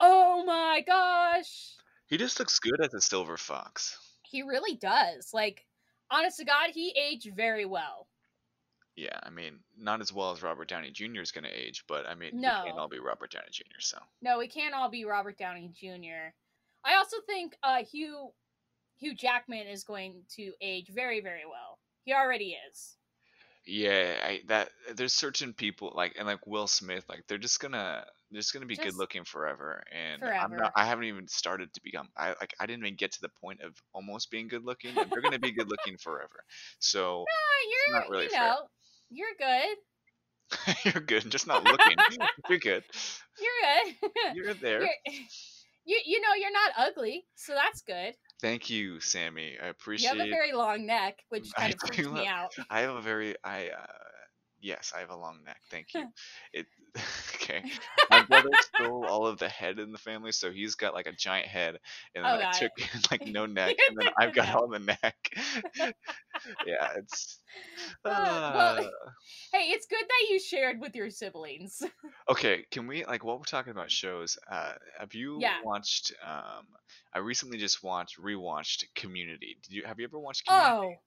[0.00, 1.76] oh my gosh.
[2.06, 3.96] He just looks good as a silver fox.
[4.24, 5.30] He really does.
[5.32, 5.66] Like,
[6.10, 8.08] honest to God, he aged very well.
[8.96, 11.20] Yeah, I mean, not as well as Robert Downey Jr.
[11.22, 12.62] is going to age, but I mean, we No.
[12.64, 13.80] can't all be Robert Downey Jr.
[13.80, 16.34] So No, it can't all be Robert Downey Jr.
[16.84, 18.32] I also think uh, Hugh
[18.98, 21.78] Hugh Jackman is going to age very, very well.
[22.04, 22.96] He already is.
[23.64, 28.04] yeah, I, that there's certain people like and like Will Smith, like they're just gonna
[28.30, 29.82] they're just gonna be good looking forever.
[29.92, 30.56] And I'm forever.
[30.56, 30.72] not.
[30.76, 32.08] I haven't even started to become.
[32.16, 32.54] I like.
[32.60, 35.38] I didn't even get to the point of almost being good looking, and they're gonna
[35.38, 36.44] be good looking forever.
[36.80, 38.54] So Ah, you're, not really you fair.
[39.12, 40.74] You're good.
[40.84, 41.96] you're good, just not looking.
[42.48, 42.84] you're good.
[43.40, 44.12] You're good.
[44.36, 44.80] You're there.
[44.82, 45.26] You're-
[45.84, 48.14] you you know you're not ugly, so that's good.
[48.40, 49.56] Thank you, Sammy.
[49.60, 50.12] I appreciate.
[50.12, 52.52] You have a very long neck, which I kind of freaks me out.
[52.70, 53.86] I have a very I uh
[54.62, 55.60] yes, I have a long neck.
[55.70, 56.06] Thank you.
[56.52, 56.66] It
[57.36, 57.64] okay.
[58.08, 61.12] My brother stole all of the head in the family, so he's got like a
[61.12, 61.78] giant head,
[62.14, 62.72] and then Oh, I took
[63.10, 65.16] like no neck, and then I've got all the neck.
[66.64, 67.40] yeah, it's.
[68.04, 68.10] Uh,
[68.52, 69.10] well, uh,
[69.52, 71.82] Hey, it's good that you shared with your siblings.
[72.28, 74.38] okay, can we like while we're talking about shows?
[74.50, 75.56] Uh, have you Yeah.
[75.62, 76.12] watched?
[76.22, 76.66] Um,
[77.14, 79.58] I recently just watched rewatched Community.
[79.62, 80.46] Did you have you ever watched?
[80.46, 80.76] Community?
[80.76, 81.02] Oh,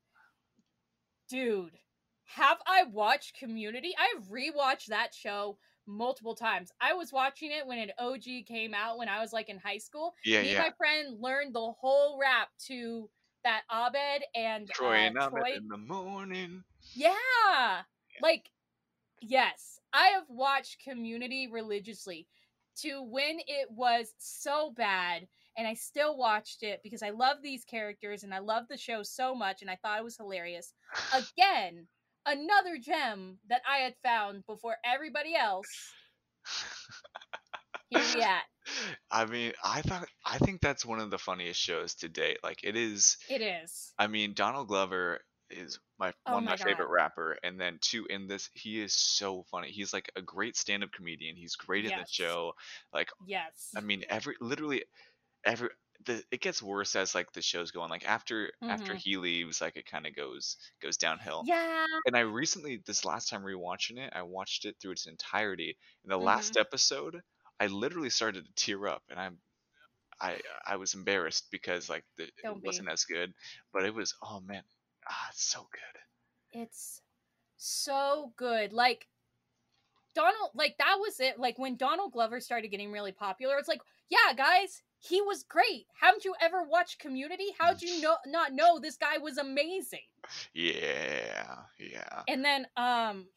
[1.29, 1.77] dude,
[2.25, 3.93] have I watched Community?
[3.97, 5.57] I've rewatched that show
[5.87, 6.71] multiple times.
[6.81, 9.77] I was watching it when an OG came out when I was like in high
[9.77, 10.15] school.
[10.25, 10.57] yeah, Me yeah.
[10.57, 13.09] and my friend learned the whole rap to
[13.43, 15.53] that Abed and Troy uh, and Abed Troy.
[15.55, 16.63] in the morning.
[16.93, 17.81] Yeah.
[18.21, 18.49] Like,
[19.21, 22.27] yes, I have watched Community religiously
[22.81, 27.63] to when it was so bad, and I still watched it because I love these
[27.63, 30.73] characters and I love the show so much, and I thought it was hilarious.
[31.13, 31.87] Again,
[32.25, 35.67] another gem that I had found before everybody else.
[37.89, 38.41] Here we at.
[39.11, 42.39] I mean, I thought I think that's one of the funniest shows to date.
[42.43, 43.17] Like it is.
[43.29, 43.93] It is.
[43.97, 45.19] I mean, Donald Glover
[45.51, 48.81] is my Oh one of my my favorite rapper, and then two in this, he
[48.81, 49.69] is so funny.
[49.69, 51.35] He's like a great stand-up comedian.
[51.35, 52.53] He's great in the show.
[52.93, 53.71] Like Yes.
[53.77, 54.85] I mean, every literally
[55.45, 55.69] every
[56.05, 57.89] the it gets worse as like the show's going.
[57.89, 58.95] Like after after Mhm.
[58.95, 61.47] he leaves, like it kind of goes goes downhill.
[61.47, 61.85] Yeah.
[62.05, 65.77] And I recently, this last time rewatching it, I watched it through its entirety.
[66.05, 66.55] In the Mm-hmm.
[66.57, 67.21] last episode,
[67.59, 69.41] I literally started to tear up, and I'm,
[70.21, 73.33] I, I was embarrassed because like the, it wasn't as good,
[73.73, 74.15] but it was.
[74.23, 74.63] Oh man,
[75.09, 76.01] ah, it's so good.
[76.51, 77.01] It's
[77.57, 78.73] so good.
[78.73, 79.09] Like
[80.15, 81.39] Donald, like that was it.
[81.39, 85.85] Like when Donald Glover started getting really popular, it's like, yeah, guys, he was great.
[85.99, 87.47] Haven't you ever watched Community?
[87.59, 89.99] How'd you know not know this guy was amazing?
[90.53, 92.23] Yeah, yeah.
[92.27, 93.27] And then, um,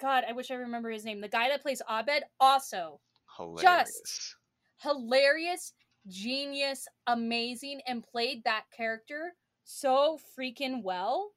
[0.00, 1.20] God, I wish I remember his name.
[1.20, 3.00] The guy that plays Abed, also
[3.36, 4.36] Hilarious.
[4.78, 5.72] hilarious,
[6.08, 11.32] genius, amazing, and played that character so freaking well.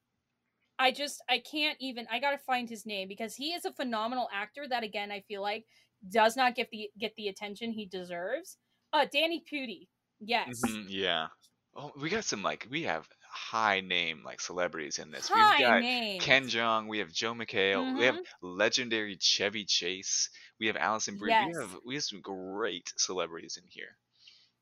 [0.80, 4.30] I just I can't even I gotta find his name because he is a phenomenal
[4.34, 5.66] actor that again I feel like
[6.10, 8.58] does not get the get the attention he deserves.
[8.94, 9.88] Uh Danny Pudi.
[10.20, 10.62] Yes.
[10.66, 11.28] Mhm, yeah.
[11.76, 15.30] Oh, we got some like we have high name like celebrities in this.
[15.30, 16.24] High We've got names.
[16.24, 18.22] Ken Jeong, we have Joel McHale, we have Mm-hmm.
[18.42, 21.30] legendary Chevy Chase, we have Alison Brie.
[21.32, 21.48] Yes.
[21.48, 23.98] We have we have some great celebrities in here.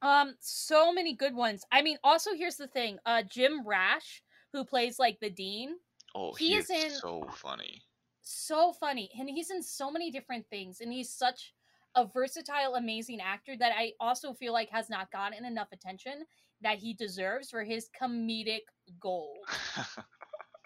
[0.01, 1.65] Um, so many good ones.
[1.71, 2.99] I mean, also here's the thing.
[3.05, 5.77] Uh Jim Rash, who plays like the dean,
[6.15, 7.81] Oh, He he, is is in- so funny.
[8.21, 11.53] so funny and he's in so many different things and he's such
[11.95, 16.25] a versatile amazing actor that i also feel like has not gotten enough attention
[16.61, 18.61] that he deserves for his comedic
[18.99, 19.37] gold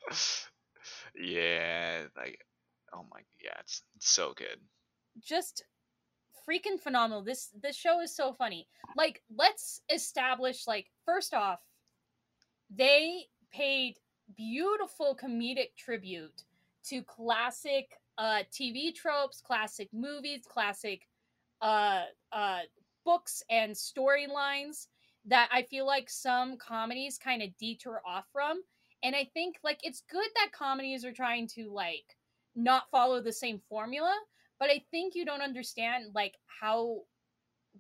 [1.16, 2.40] yeah, like
[2.94, 4.60] oh my yeah, it's, it's so good.
[5.20, 5.64] just
[6.48, 11.60] freaking phenomenal this this show is so funny like let's establish like first off
[12.76, 13.96] they paid
[14.36, 16.44] beautiful comedic tribute
[16.86, 21.08] to classic uh TV tropes, classic movies, classic
[21.62, 22.60] uh uh
[23.06, 24.88] books and storylines
[25.26, 28.62] that I feel like some comedies kind of detour off from.
[29.04, 32.18] And I think like it's good that comedies are trying to like
[32.56, 34.14] not follow the same formula,
[34.60, 37.02] but I think you don't understand like how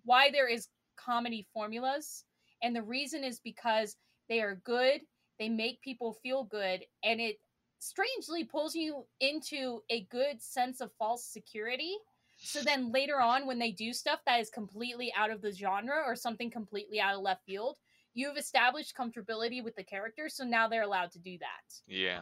[0.03, 2.23] why there is comedy formulas
[2.61, 3.95] and the reason is because
[4.27, 5.01] they are good,
[5.39, 7.37] they make people feel good and it
[7.79, 11.95] strangely pulls you into a good sense of false security.
[12.37, 16.03] So then later on when they do stuff that is completely out of the genre
[16.05, 17.77] or something completely out of left field,
[18.13, 21.73] you've established comfortability with the character so now they're allowed to do that.
[21.87, 22.21] Yeah.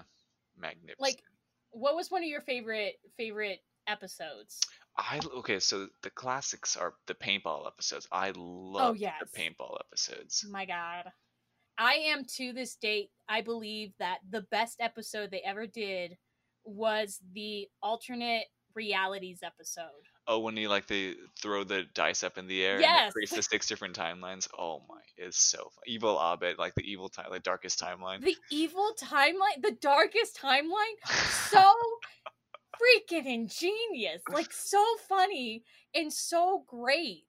[0.57, 0.99] Magnificent.
[0.99, 1.23] Like
[1.71, 4.59] what was one of your favorite favorite episodes?
[4.97, 8.07] I okay, so the classics are the paintball episodes.
[8.11, 9.13] I oh, love Oh yes.
[9.19, 10.45] the paintball episodes.
[10.49, 11.11] My God.
[11.77, 16.17] I am to this date, I believe that the best episode they ever did
[16.63, 19.85] was the alternate realities episode.
[20.27, 23.09] Oh, when you like they throw the dice up in the air and Yes.
[23.09, 24.47] it creates the six different timelines.
[24.57, 25.83] Oh my, it's so fun.
[25.85, 28.21] Evil Abed, like the evil time, like darkest timeline.
[28.23, 30.95] The evil timeline, the darkest timeline,
[31.49, 31.73] so
[32.75, 34.21] freaking ingenious.
[34.29, 35.63] Like so funny
[35.95, 37.23] and so great.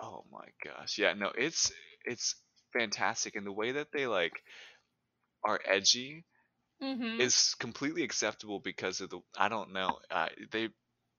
[0.00, 0.98] Oh my gosh.
[0.98, 1.72] Yeah, no, it's
[2.04, 2.34] it's
[2.72, 4.42] fantastic and the way that they like
[5.44, 6.24] are edgy
[6.80, 9.98] hmm is completely acceptable because of the I don't know.
[10.10, 10.70] Uh, they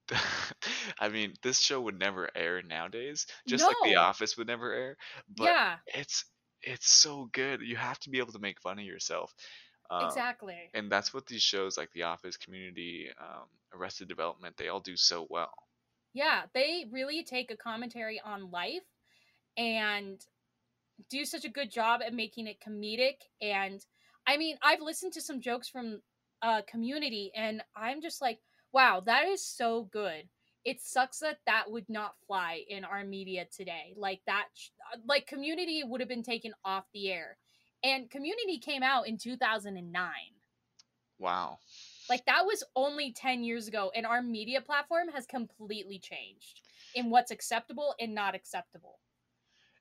[1.00, 4.98] I mean, this show would never air nowadays, just like The Office would never air,
[5.30, 6.26] but Yeah, it's
[6.62, 7.62] it's so good.
[7.62, 9.34] You have to be able to make fun of yourself.
[9.92, 10.74] Um, exactly.
[10.74, 14.98] and that's what these shows like The Office, Community, um, Arrested Development, they all do
[14.98, 15.54] so well.
[16.14, 18.84] Yeah, they really take a commentary on life
[19.58, 20.26] and
[21.10, 23.18] do such a good job at making it comedic.
[23.42, 23.84] And
[24.28, 26.02] I mean, I've listened to some jokes from
[26.42, 28.40] uh, Community, and I'm just like,
[28.72, 30.30] wow, that is so good.
[30.66, 33.94] It sucks that that would not fly in our media today.
[33.96, 34.48] Like that,
[34.94, 37.38] uh, like Community would have been taken off the air,
[37.84, 40.12] and Community came out in 2009.
[41.20, 41.60] Wow.
[42.10, 46.62] Like that was only 10 years ago and our media platform has completely changed
[46.96, 49.00] in what's acceptable and not acceptable.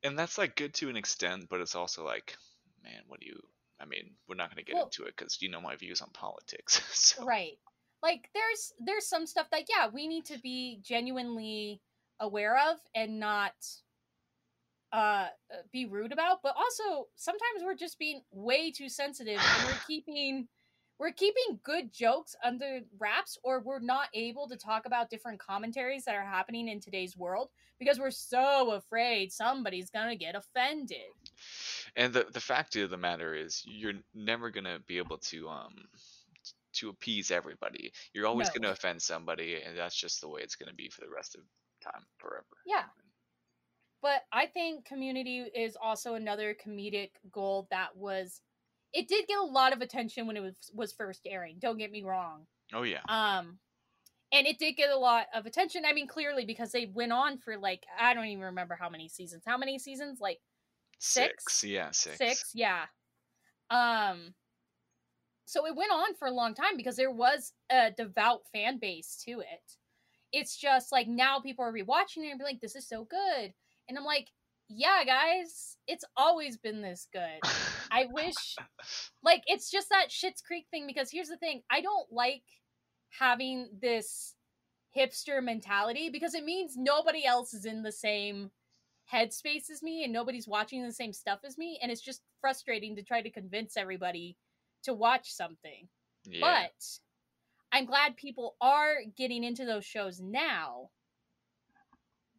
[0.03, 2.36] And that's like good to an extent, but it's also like,
[2.84, 3.40] man, what do you?
[3.80, 6.01] I mean, we're not going to get Well- into it because you know my views
[6.03, 6.80] on politics.
[6.92, 7.59] so Right.
[8.03, 11.80] Like there's there's some stuff that yeah, we need to be genuinely
[12.20, 13.55] aware of and not
[14.92, 15.26] uh
[15.72, 20.46] be rude about, but also sometimes we're just being way too sensitive and we're keeping
[20.99, 26.05] we're keeping good jokes under wraps or we're not able to talk about different commentaries
[26.05, 31.14] that are happening in today's world because we're so afraid somebody's going to get offended.
[31.96, 35.88] And the the fact of the matter is, you're never gonna be able to um
[36.74, 37.92] to appease everybody.
[38.12, 38.55] You're always No.
[38.55, 41.42] gonna offend somebody, and that's just the way it's gonna be for the rest of
[41.80, 42.46] time, forever.
[42.66, 42.84] Yeah.
[44.01, 48.40] But I think Community is also another comedic goal that was
[48.93, 51.57] it did get a lot of attention when it was was first airing.
[51.59, 52.47] Don't get me wrong.
[52.72, 53.01] Oh yeah.
[53.09, 53.59] Um
[54.30, 55.84] and it did get a lot of attention.
[55.86, 59.09] I mean clearly because they went on for like I don't even remember how many
[59.09, 59.43] seasons.
[59.47, 60.20] How many seasons?
[60.20, 60.39] Like
[60.99, 61.62] six?
[61.64, 62.18] Yeah, six.
[62.18, 62.86] six yeah
[63.70, 64.34] um
[65.45, 69.22] so it went on for a long time because there was a devout fan base
[69.26, 69.76] to it
[70.32, 73.53] it's just like now people are rewatching it and be like this is so good
[73.89, 74.28] and i'm like
[74.68, 77.40] yeah guys it's always been this good
[77.90, 78.56] i wish
[79.22, 82.42] like it's just that schitt's creek thing because here's the thing i don't like
[83.18, 84.34] having this
[84.96, 88.50] hipster mentality because it means nobody else is in the same
[89.12, 92.94] headspace as me and nobody's watching the same stuff as me and it's just frustrating
[92.94, 94.36] to try to convince everybody
[94.82, 95.88] to watch something
[96.24, 96.40] yeah.
[96.40, 96.84] but
[97.72, 100.90] i'm glad people are getting into those shows now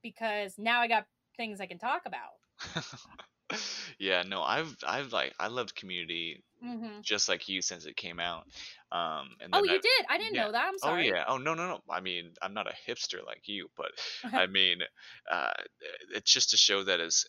[0.04, 1.06] because now i got
[1.40, 2.38] things i can talk about
[4.00, 8.20] yeah, no, I've I've like I loved Community hmm just like you since it came
[8.20, 8.46] out.
[8.92, 10.46] Um, and oh you I- did i didn't yeah.
[10.46, 11.04] know that i'm sorry.
[11.08, 11.24] Oh yeah.
[11.28, 11.80] Oh no no no.
[11.90, 13.92] I mean, I'm not a hipster like you, but
[14.36, 14.80] I mean,
[15.32, 15.52] uh,
[16.14, 17.26] it's just a show that has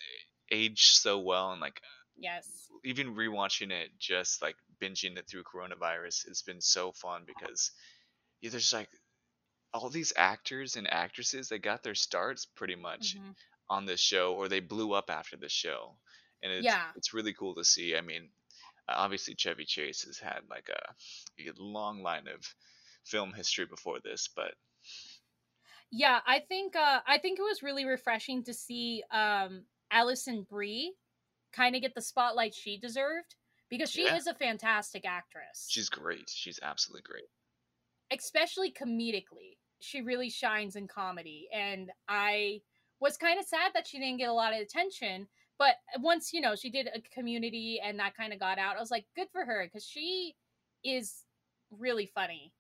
[0.51, 1.81] aged so well, and like
[2.19, 7.73] yes even rewatching it, just like binging it through coronavirus, it's been so fun because
[8.43, 8.89] yeah, there's like
[9.73, 13.35] all these actors and actresses that got their starts pretty much Mhm.
[13.71, 15.99] On this show, or they blew up after the show,
[16.43, 16.93] and it's Yeah.
[16.95, 17.97] it's really cool to see.
[17.97, 18.33] I mean,
[18.89, 20.95] uh, obviously Chevy Chase has had like a,
[21.41, 22.45] a long line of
[23.05, 24.55] film history before this, but
[25.91, 30.95] yeah i think uh i think it was really refreshing to see um alison brie
[31.53, 33.37] kind of get the spotlight she deserved
[33.69, 34.15] because she Yeah.
[34.15, 36.29] is a fantastic actress she's great.
[36.29, 37.31] She's absolutely great.
[38.11, 41.49] especially comedically, she really shines in comedy.
[41.53, 42.63] And I
[43.01, 45.29] was kind of sad that she didn't get a lot of attention.
[45.59, 48.81] But once, you know, she did a community and that kind of got out, I
[48.81, 50.37] was like, good for her because she
[50.85, 51.25] is
[51.71, 52.55] really funny.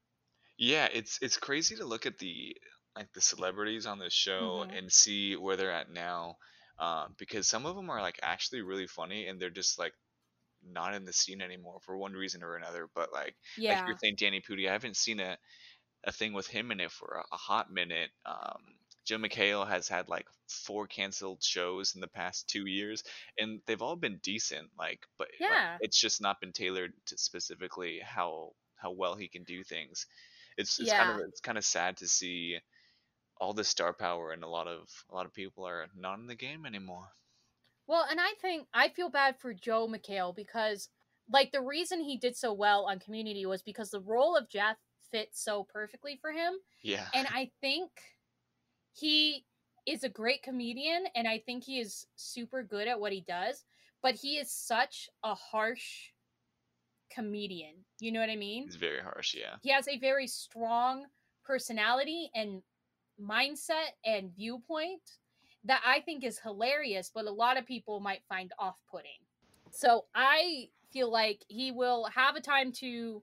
[0.58, 2.56] Yeah, it's it's crazy to look at the
[2.96, 6.36] like the celebrities on this show hmm and see where they're at now,
[6.78, 9.94] uh, because some of them are like actually really funny and they're just like
[10.62, 12.88] not in the scene anymore for one reason or another.
[12.94, 13.36] But like
[13.70, 14.00] like you're Yeah.
[14.02, 15.38] saying, Danny Pudi, I haven't seen a,
[16.04, 18.12] a thing with him in it for a, a hot minute.
[18.26, 23.02] Um, Joel McHale has had like four canceled shows in the past two years,
[23.38, 24.68] and they've all been decent.
[24.78, 25.78] Like, but like Yeah.
[25.80, 30.06] it's just not been tailored to specifically how how well he can do things.
[30.56, 32.58] It's it's kind of it's kind of sad to see
[33.38, 36.26] all this star power and a lot of a lot of people are not in
[36.26, 37.08] the game anymore.
[37.86, 40.88] Well, and I think I feel bad for Joel McHale because,
[41.28, 44.76] like, the reason he did so well on Community was because the role of Jeff
[45.10, 46.54] fit so perfectly for him.
[46.82, 47.08] Yeah.
[47.14, 47.90] And I think
[48.92, 49.44] he
[49.86, 53.64] is a great comedian, and I think he is super good at what he does,
[54.02, 56.10] but he is such a harsh
[57.12, 57.74] comedian.
[57.98, 58.64] You know what I mean?
[58.64, 59.56] He's very harsh, yeah.
[59.62, 61.06] He has a very strong
[61.44, 62.62] personality and
[63.20, 65.02] mindset and viewpoint
[65.64, 69.18] that I think is hilarious, but a lot of people might find off putting.
[69.70, 73.22] So I feel like he will have a time to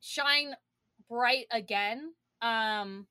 [0.00, 0.54] shine
[1.08, 2.12] bright again.
[2.42, 3.06] Um,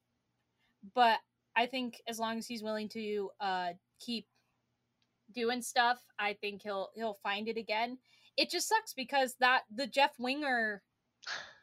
[0.93, 1.17] but
[1.57, 4.27] I think as long as he's willing to uh, keep
[5.33, 7.97] doing stuff, I think he'll he'll find it again.
[8.37, 10.83] It just sucks because that the Jeff Winger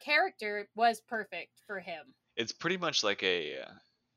[0.03, 2.13] character was perfect for him.
[2.35, 3.71] It's pretty much like a uh,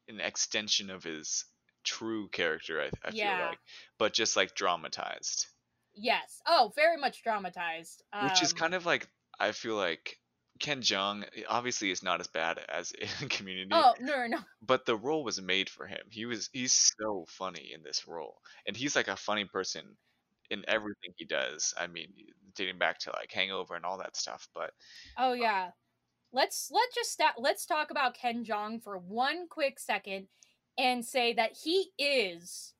[0.08, 1.44] an extension of his
[1.84, 3.58] true character, I, I feel like,
[3.98, 5.46] but just like dramatized,
[5.94, 6.40] Yes.
[6.46, 8.02] Oh, very much dramatized.
[8.22, 9.08] which is Um, kind of like
[9.38, 10.18] I feel like
[10.58, 14.86] Ken Jeong eh, obviously is not as bad as in Community, Oh no, no, but
[14.86, 16.00] the role was made for him.
[16.10, 19.96] He was he's so funny in this role, and he's like a funny person
[20.50, 21.74] in everything he does.
[21.78, 22.08] I mean,
[22.54, 24.70] dating back to like Hangover and all that stuff, but
[25.16, 25.70] Oh yeah.
[26.32, 30.28] Let's let's just sta let's talk about Ken Jeong for one quick second
[30.76, 32.74] and say that he is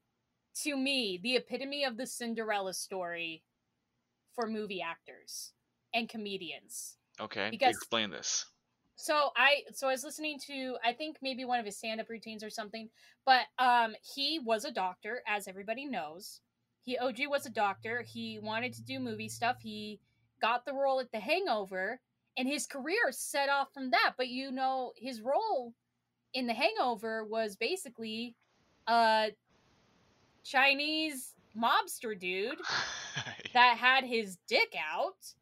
[0.63, 3.43] to me the epitome of the Cinderella story
[4.35, 5.53] for movie actors
[5.95, 6.98] and comedians.
[7.21, 8.47] Okay, Because- explain this.
[9.01, 12.43] So I so I was listening to I think maybe one of his stand-up routines
[12.43, 12.91] or something,
[13.25, 16.41] but um he was a doctor as everybody knows.
[16.83, 18.03] He OG was a doctor.
[18.03, 19.59] He wanted to do movie stuff.
[19.61, 20.01] He
[20.41, 22.01] got the role at The Hangover
[22.37, 24.15] and his career set off from that.
[24.17, 25.75] But you know, his role
[26.35, 28.35] in The Hangover was basically
[28.89, 29.31] a
[30.45, 32.59] Chinese mobster dude
[33.55, 35.35] that had his dick out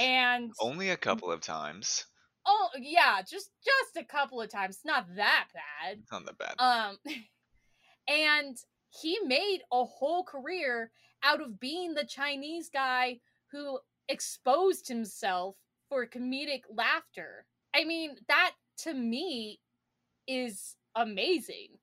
[0.00, 2.06] and Only a couple of times.
[2.46, 4.80] Oh yeah, just just a couple of times.
[4.84, 5.98] Not that bad.
[5.98, 6.54] It's not that bad.
[6.58, 6.98] Um
[8.08, 8.56] and
[8.90, 10.90] he made a whole career
[11.22, 13.18] out of being the Chinese guy
[13.50, 15.56] who exposed himself
[15.88, 17.46] for comedic laughter.
[17.74, 19.60] I mean, that to me
[20.26, 21.78] is amazing.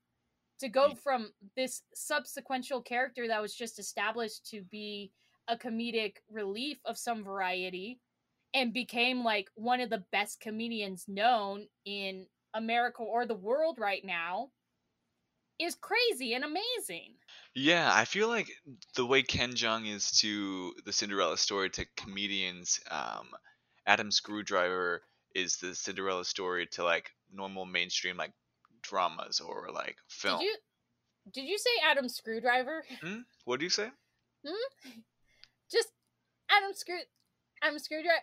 [0.59, 5.11] To go from this subsequential character that was just established to be
[5.47, 7.99] a comedic relief of some variety
[8.53, 14.05] and became like one of the best comedians known in America or the world right
[14.05, 14.49] now
[15.59, 17.13] is crazy and amazing.
[17.55, 18.49] Yeah, I feel like
[18.95, 23.29] the way Ken Jeong is to the Cinderella story to comedians, um,
[23.85, 25.01] Adam Screwdriver
[25.35, 28.33] is the Cinderella story to like normal mainstream like
[28.81, 30.39] dramas or like film.
[30.39, 30.55] Did you
[31.33, 32.83] did you say Adam Screwdriver?
[33.01, 33.19] Hmm?
[33.45, 33.89] What do you say?
[35.73, 35.89] Just
[36.49, 36.99] Adam Screw
[37.63, 38.21] Adam Screwdriver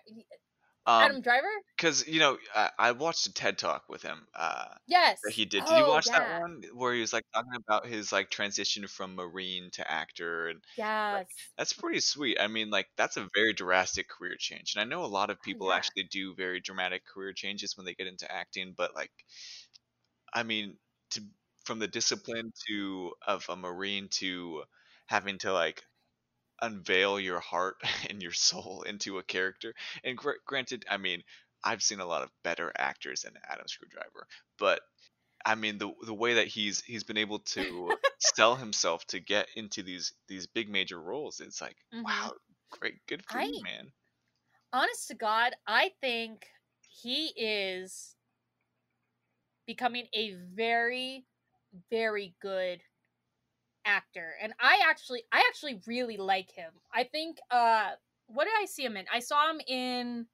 [0.87, 1.49] Um, Adam Driver?
[1.77, 4.27] because you know I, I watched a TED talk with him.
[4.35, 5.21] Uh, Yes.
[5.25, 5.65] that he did.
[5.67, 6.19] Did you Oh, watch yeah.
[6.19, 10.49] that one where he was like talking about his like transition from marine to actor
[10.49, 11.27] and Yes.
[11.59, 12.39] That's pretty sweet.
[12.41, 15.43] I mean, like that's a very drastic career change, and I know a lot of
[15.43, 15.77] people yeah.
[15.77, 18.75] actually do very dramatic career changes when they get into acting.
[18.77, 19.13] But like,
[20.33, 20.77] I mean,
[21.11, 21.23] to
[21.65, 24.65] from the discipline to of a marine to
[25.07, 25.83] having to like
[26.63, 27.77] unveil your heart
[28.11, 29.75] and your soul into a character.
[30.05, 31.23] And gr- granted, I mean,
[31.65, 34.27] I've seen a lot of better actors than Adam Screwdriver,
[34.59, 34.83] but
[35.45, 39.49] I mean the the way that he's he's been able to sell himself to get
[39.57, 42.05] into these these big major roles, it's like Mhm.
[42.05, 42.33] wow,
[42.71, 43.93] great, good for I you, man.
[44.73, 46.49] honest to God, I think
[46.89, 48.17] he is
[49.67, 51.27] becoming a very,
[51.91, 52.83] very good
[53.85, 54.35] actor.
[54.43, 56.73] And I actually I actually really like him.
[56.95, 57.91] I think uh
[58.27, 59.07] what did I see him in?
[59.13, 60.27] I saw him in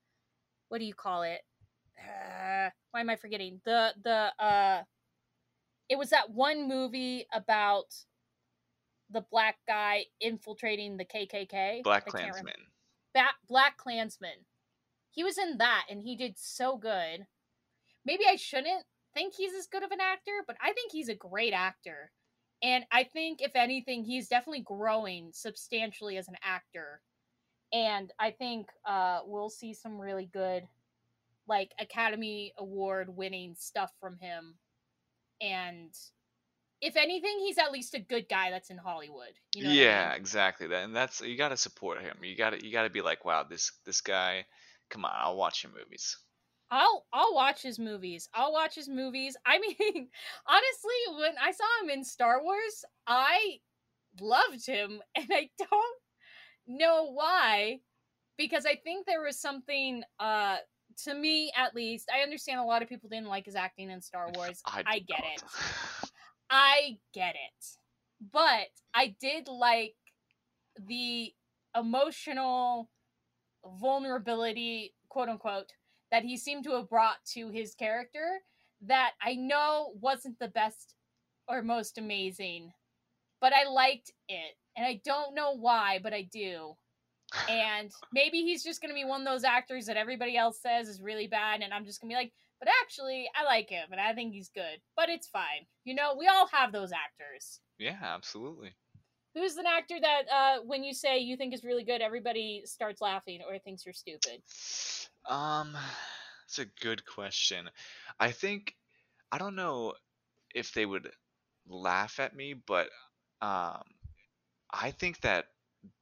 [0.68, 1.40] what do you call it?
[1.98, 4.82] uh, why am I forgetting the the uh
[5.88, 7.94] it was that one movie about
[9.10, 11.84] the black guy infiltrating the KKK.
[11.84, 12.06] Black.
[12.06, 12.54] Klansman.
[13.14, 14.44] Ba- Black Klansman.
[15.10, 17.26] He was in that and he did so good.
[18.04, 18.84] Maybe I shouldn't
[19.14, 22.10] think he's as good of an actor, but I think he's a great actor.
[22.66, 27.00] And I think if anything, he's definitely growing substantially as an actor.
[27.72, 30.64] And I think uh, we'll see some really good,
[31.46, 34.56] like Academy Award winning stuff from him.
[35.40, 35.94] And
[36.80, 39.34] if anything, he's at least a good guy that's in Hollywood.
[39.54, 40.18] You know what I yeah, mean?
[40.18, 40.66] exactly.
[40.66, 42.16] That and that's you got to support him.
[42.24, 44.44] You got to you got to be like, wow, this this guy.
[44.90, 46.16] Come on, I'll watch your movies.
[46.70, 48.28] I'll I'll watch his movies.
[48.34, 49.36] I'll watch his movies.
[49.46, 50.08] I mean,
[50.46, 53.58] honestly, when I saw him in Star Wars, I
[54.20, 56.00] loved him and I don't
[56.66, 57.80] know why
[58.38, 60.56] because I think there was something uh
[61.04, 62.10] to me at least.
[62.14, 64.62] I understand a lot of people didn't like his acting in Star Wars.
[64.64, 65.34] I, I get not.
[65.34, 66.10] it.
[66.50, 67.66] I get it.
[68.32, 69.94] But I did like
[70.86, 71.32] the
[71.76, 72.88] emotional
[73.80, 75.72] vulnerability, quote unquote,
[76.16, 78.38] that he seemed to have brought to his character
[78.80, 80.94] that I know wasn't the best
[81.46, 82.72] or most amazing,
[83.38, 84.56] but I liked it.
[84.78, 86.72] And I don't know why, but I do.
[87.50, 90.88] And maybe he's just going to be one of those actors that everybody else says
[90.88, 93.88] is really bad, and I'm just going to be like, but actually, I like him
[93.92, 94.80] and I think he's good.
[94.96, 95.66] But it's fine.
[95.84, 97.60] You know, we all have those actors.
[97.78, 98.74] yeah, absolutely.
[99.34, 103.02] Who's an actor that uh, when you say you think is really good, everybody starts
[103.02, 104.40] laughing or thinks you're stupid?
[105.28, 105.76] Um,
[106.44, 107.70] it's a good question.
[108.18, 108.74] I think
[109.32, 109.94] I don't know
[110.54, 111.10] if they would
[111.66, 112.88] laugh at me, but
[113.42, 113.82] um,
[114.70, 115.46] I think that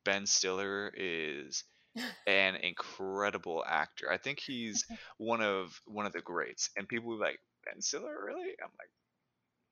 [0.04, 1.64] Ben Stiller is
[2.26, 4.10] an incredible actor.
[4.10, 4.86] I think he's
[5.18, 8.50] one of one of the greats, and people be like Ben Stiller, really?
[8.62, 8.90] I'm like,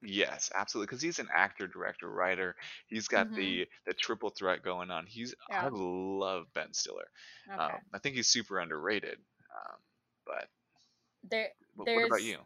[0.02, 2.56] yes, absolutely, because he's an actor, director, writer.
[2.88, 3.34] He's got Mhm.
[3.34, 5.06] the the triple threat going on.
[5.06, 7.08] He's I love Ben Stiller.
[7.50, 7.74] Okay.
[7.74, 9.18] Um, I think he's super underrated.
[9.54, 9.76] Um,
[10.26, 10.48] but
[11.30, 12.38] there, wh- what about There's- you?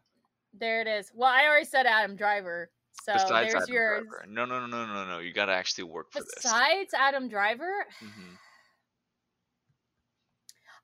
[0.58, 1.10] there it is.
[1.14, 2.70] Well, I already said Adam Driver,
[3.02, 4.04] so Besides there's Adam yours.
[4.08, 4.24] Driver.
[4.28, 5.18] No, no, no, no, no, no.
[5.18, 6.30] You got to actually work for this.
[6.36, 8.34] Besides Adam Driver, hmm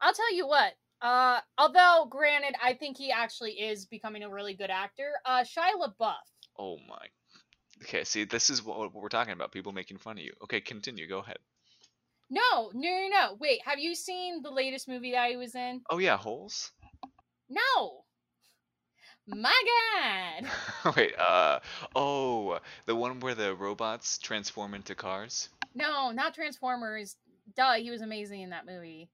[0.00, 0.72] I'll tell you what.
[1.00, 5.12] Uh, although granted, I think he actually is becoming a really good actor.
[5.24, 6.14] Uh, Shia LaBeouf.
[6.58, 7.06] Oh my.
[7.82, 9.50] Okay, see, this is what, what we're talking about.
[9.52, 10.32] People making fun of you.
[10.44, 11.08] Okay, continue.
[11.08, 11.38] Go ahead.
[12.32, 13.36] No, no, no, no.
[13.38, 15.82] Wait, have you seen the latest movie that he was in?
[15.90, 16.72] Oh yeah, holes.
[17.50, 18.04] No.
[19.26, 19.52] My
[20.82, 20.94] God.
[20.96, 21.12] Wait.
[21.18, 21.60] Uh.
[21.94, 25.50] Oh, the one where the robots transform into cars.
[25.74, 27.16] No, not Transformers.
[27.54, 29.10] Duh, he was amazing in that movie.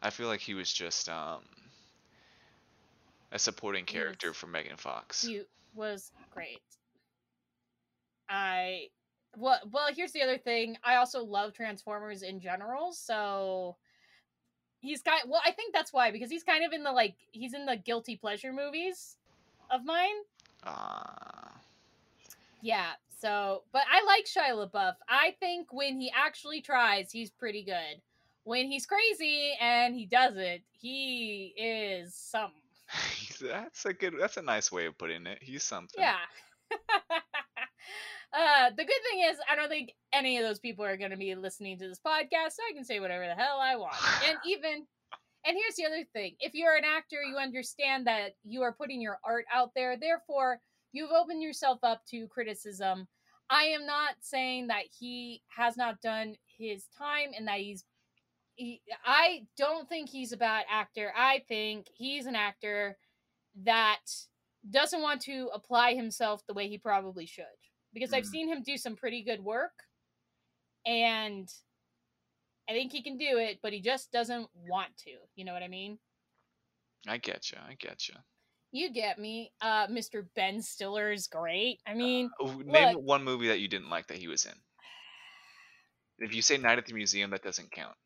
[0.00, 1.42] I feel like he was just um
[3.32, 5.22] a supporting character was- for Megan Fox.
[5.26, 5.42] He
[5.74, 6.62] was great.
[8.30, 8.88] I
[9.36, 9.86] well, well.
[9.94, 10.76] Here's the other thing.
[10.82, 13.76] I also love Transformers in general, so
[14.80, 15.22] he's kind.
[15.28, 17.76] Well, I think that's why because he's kind of in the like he's in the
[17.76, 19.16] guilty pleasure movies
[19.70, 20.16] of mine.
[20.64, 21.52] Ah.
[22.62, 22.92] Yeah.
[23.18, 24.94] So, but I like Shia LaBeouf.
[25.08, 28.00] I think when he actually tries, he's pretty good.
[28.44, 32.60] When he's crazy and he does it, he is something.
[33.40, 34.14] that's a good.
[34.18, 35.38] That's a nice way of putting it.
[35.40, 36.00] He's something.
[36.00, 36.16] Yeah.
[38.66, 41.16] uh, the good thing is, I don't think any of those people are going to
[41.16, 43.96] be listening to this podcast, so I can say whatever the hell I want.
[44.28, 44.86] And even,
[45.46, 49.00] and here's the other thing if you're an actor, you understand that you are putting
[49.00, 50.60] your art out there, therefore,
[50.92, 53.06] you've opened yourself up to criticism.
[53.48, 57.84] I am not saying that he has not done his time and that he's.
[58.56, 61.12] He, I don't think he's a bad actor.
[61.14, 62.96] I think he's an actor
[63.64, 64.00] that
[64.70, 67.44] doesn't want to apply himself the way he probably should
[67.92, 68.30] because I've Mm.
[68.30, 69.84] seen him do some pretty good work
[70.84, 71.52] and
[72.68, 75.16] I think he can do it, but he just doesn't want to.
[75.36, 75.98] You know what I mean?
[77.06, 77.58] I get you.
[77.58, 78.14] I get you.
[78.72, 79.52] You get me.
[79.60, 80.28] Uh Mr.
[80.34, 81.80] Ben Stiller is great.
[81.86, 82.30] I mean,
[82.64, 83.04] Name look.
[83.04, 84.60] one movie that you didn't like that he was in.
[86.18, 87.96] If you say Night at the Museum, that doesn't count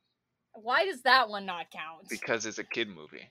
[0.54, 2.08] why does that one not count?
[2.08, 3.30] because it's a kid movie.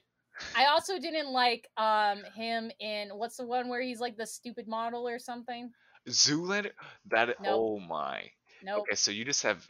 [0.56, 4.66] I also didn't like um him in what's the one where he's like the stupid
[4.66, 5.70] model or something?
[6.10, 6.72] Zoolander.
[7.10, 7.36] That.
[7.38, 7.48] Nope.
[7.50, 8.30] Oh my.
[8.62, 8.88] Nope.
[8.88, 9.66] Okay, so you just have.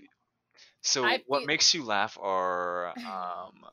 [0.83, 3.65] So I what feel- makes you laugh are um,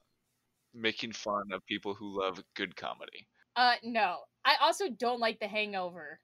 [0.74, 3.28] making fun of people who love good comedy.
[3.56, 4.26] Uh no.
[4.46, 6.20] I also don't like The Hangover.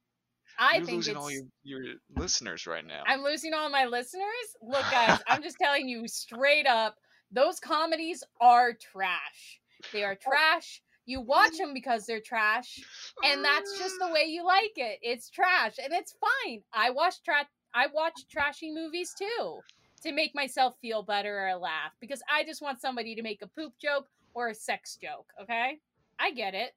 [0.59, 3.05] I You're think losing it's all your, your listeners right now.
[3.07, 4.25] I'm losing all my listeners.
[4.63, 6.97] Look, guys, I'm just telling you straight up,
[7.31, 9.61] those comedies are trash.
[9.93, 10.83] They are trash.
[11.05, 11.67] You watch mm-hmm.
[11.67, 12.79] them because they're trash,
[13.25, 14.13] and that's just the ah.
[14.13, 14.99] way you like it.
[15.03, 16.63] It's trash, and it's fine.
[16.73, 17.47] I watch trash.
[17.75, 19.61] I watch trashy movies too
[20.03, 23.47] to make myself feel better or laugh because I just want somebody to make a
[23.47, 25.27] poop joke or a sex joke.
[25.43, 25.79] Okay,
[26.19, 26.73] I get it.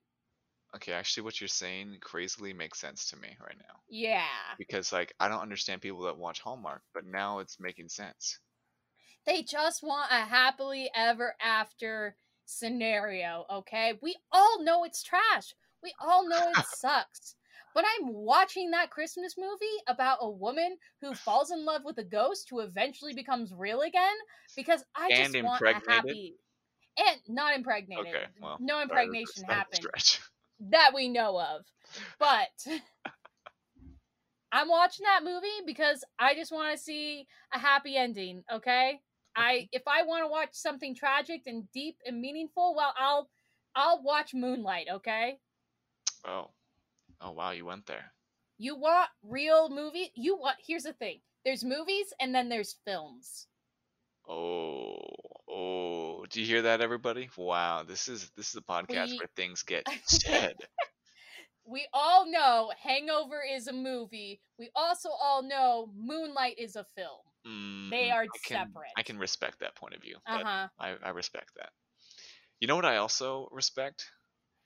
[0.75, 3.75] Okay, actually, what you're saying crazily makes sense to me right now.
[3.87, 4.25] Yeah.
[4.57, 8.39] Because, like, I don't understand people that watch Hallmark, but now it's making sense.
[9.25, 13.93] They just want a happily ever after scenario, okay?
[14.01, 15.53] We all know it's trash.
[15.83, 17.35] We all know it sucks.
[17.73, 22.05] But I'm watching that Christmas movie about a woman who falls in love with a
[22.05, 24.15] ghost who eventually becomes real again
[24.55, 26.35] because I just want a happy
[26.97, 28.07] and not impregnated.
[28.07, 30.19] Okay, well, no impregnation that's a happened
[30.71, 31.65] that we know of.
[32.17, 32.65] But
[34.53, 39.01] I'm watching that movie because I just want to see a happy ending, okay?
[39.35, 43.29] I if I want to watch something tragic and deep and meaningful, well, I'll
[43.75, 45.37] I'll watch Moonlight, okay?
[46.25, 46.51] Oh,
[47.21, 48.11] oh wow, you went there.
[48.57, 50.11] You want real movie?
[50.15, 51.19] You want Here's the thing.
[51.43, 53.47] There's movies and then there's films.
[54.27, 54.97] Oh,
[55.47, 57.29] oh, do you hear that, everybody?
[57.37, 60.55] Wow, this is this is a podcast We- where things get said.
[61.67, 64.39] We all know Hangover is a movie.
[64.59, 67.21] We also all know Moonlight is a film.
[67.89, 70.19] They Mm, are I can, I can respect that point of view.
[70.27, 70.69] Uh-huh.
[70.79, 71.71] I, I respect that.
[72.59, 74.11] You know what I also respect?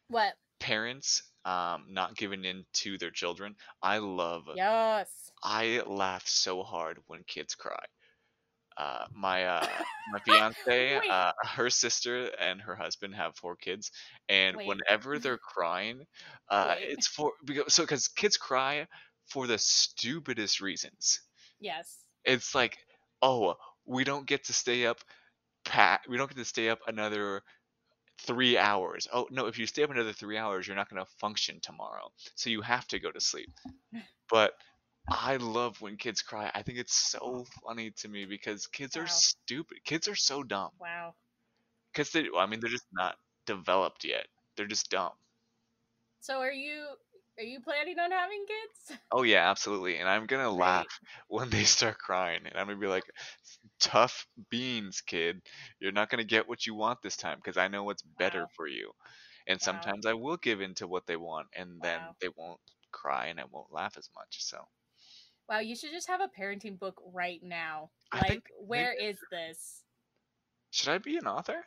[0.10, 0.36] What?
[0.60, 3.56] Parents um, not giving in to their children.
[3.82, 5.32] I love Yes.
[5.44, 7.86] I laugh so hard when kids cry.
[8.78, 13.92] Uh, my uh, my fiance, uh, her sister and her husband have four kids,
[14.30, 14.64] and Wait.
[14.64, 16.06] whenever they're crying,
[16.50, 18.88] uh, it's for because so because kids cry
[19.28, 21.22] for the stupidest reasons.
[21.60, 22.06] Yes.
[22.26, 22.78] It's like,
[23.22, 23.56] oh,
[23.86, 25.00] we don't get to stay up,
[25.66, 27.42] pat, we don't get to stay up another
[28.22, 29.08] three hours.
[29.12, 32.50] Oh no, if you stay up another three hours, you're not gonna function tomorrow, so
[32.50, 33.50] you have to go to sleep.
[34.32, 34.54] But
[35.10, 36.52] I love when kids cry.
[36.54, 37.46] I think it's so oh.
[37.66, 39.04] funny to me because kids Wow.
[39.04, 39.84] are stupid.
[39.84, 40.70] Kids are so dumb.
[40.80, 41.16] Wow.
[41.92, 43.18] Because they, I mean, they're just not
[43.48, 44.28] developed yet.
[44.56, 45.14] They're just dumb.
[46.20, 46.90] So are you
[47.40, 49.00] are you planning on having kids?
[49.12, 49.98] Oh yeah, absolutely.
[49.98, 50.68] And I'm gonna Great.
[50.68, 53.06] laugh when they start crying, and I'm gonna be like,
[53.80, 55.48] "Tough beans, kid.
[55.80, 58.52] You're not gonna get what you want this time because I know what's better Wow.
[58.56, 58.94] for you."
[59.48, 59.62] And Wow.
[59.62, 62.16] sometimes I will give in to what they want, and then Wow.
[62.22, 62.62] they won't
[62.92, 64.44] cry and I won't laugh as much.
[64.44, 64.66] So
[65.48, 67.92] Wow, you should just have a parenting book right now.
[68.14, 69.84] Like, where maybe is this?
[70.72, 71.64] should I be an author?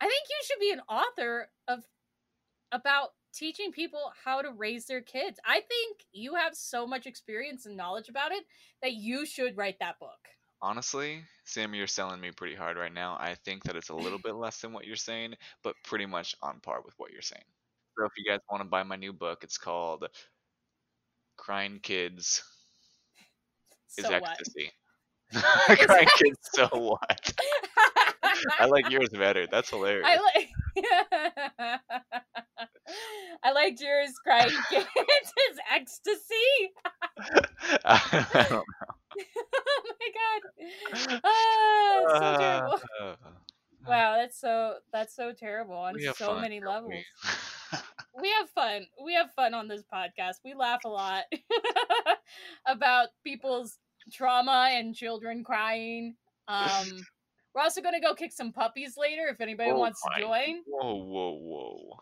[0.00, 1.84] I think you should be an author of
[2.72, 5.38] about teaching people how to raise their kids.
[5.44, 8.44] I think you have so much experience and knowledge about it
[8.82, 10.10] that you should write that book.
[10.62, 13.16] Honestly, Sammy, you're selling me pretty hard right now.
[13.20, 16.34] I think that it's a little bit less than what you're saying, but pretty much
[16.42, 17.44] on par with what you're saying.
[17.98, 20.06] So if you guys want to buy my new book, it's called
[21.36, 22.42] Crying Kids
[23.98, 24.30] is So what?
[24.30, 24.72] Ecstasy.
[25.32, 25.42] Is
[25.86, 27.32] Crying Kids, so what?
[28.58, 29.46] I like yours better.
[29.50, 30.06] That's hilarious.
[30.06, 31.80] I like
[33.42, 34.86] I liked yours crying kids
[35.50, 36.72] is ecstasy.
[37.84, 38.64] I don't know.
[39.54, 40.42] oh my god.
[40.92, 42.80] It's so terrible.
[43.00, 43.14] Uh,
[43.88, 46.90] Wow, that's so that's so terrible on so fun, many levels.
[46.90, 47.04] we?
[48.20, 48.84] We have fun.
[49.04, 50.36] We have fun on this podcast.
[50.44, 51.22] We laugh a lot
[52.66, 53.78] about people's
[54.12, 56.16] trauma and children crying.
[56.48, 56.86] Um
[57.54, 60.62] we're also gonna go kick some puppies later if anybody Oh wants my to join.
[60.66, 61.98] Whoa, whoa, whoa.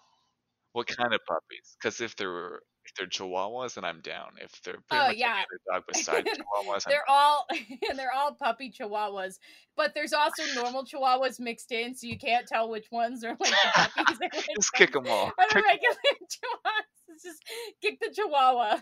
[0.74, 1.76] What kind of puppies?
[1.80, 4.32] Because if they're if they're Chihuahuas, then I'm down.
[4.42, 5.42] If they're pretty Oh, much yeah.
[5.72, 7.46] dog besides Chihuahuas, I'm They're all
[7.96, 9.38] they're all puppy chihuahuas,
[9.76, 13.38] but there's also normal chihuahuas mixed in, so you can't tell which ones are like
[13.38, 14.18] the puppies.
[14.56, 15.32] just kick them all.
[15.48, 15.96] Kick- regular
[16.28, 17.03] chihuahuas?
[17.22, 17.42] Just
[17.80, 18.78] kick the chihuahua.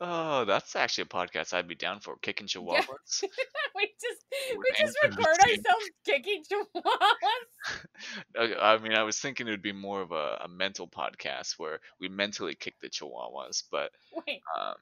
[0.00, 2.16] oh, that's actually a podcast I'd be down for.
[2.22, 3.22] Kicking Chihuahuas.
[3.74, 4.24] we just
[4.56, 8.56] With we just record ourselves kicking chihuahuas.
[8.60, 11.80] I mean, I was thinking it would be more of a, a mental podcast where
[12.00, 13.90] we mentally kick the Chihuahuas, but
[14.26, 14.74] Wait, um,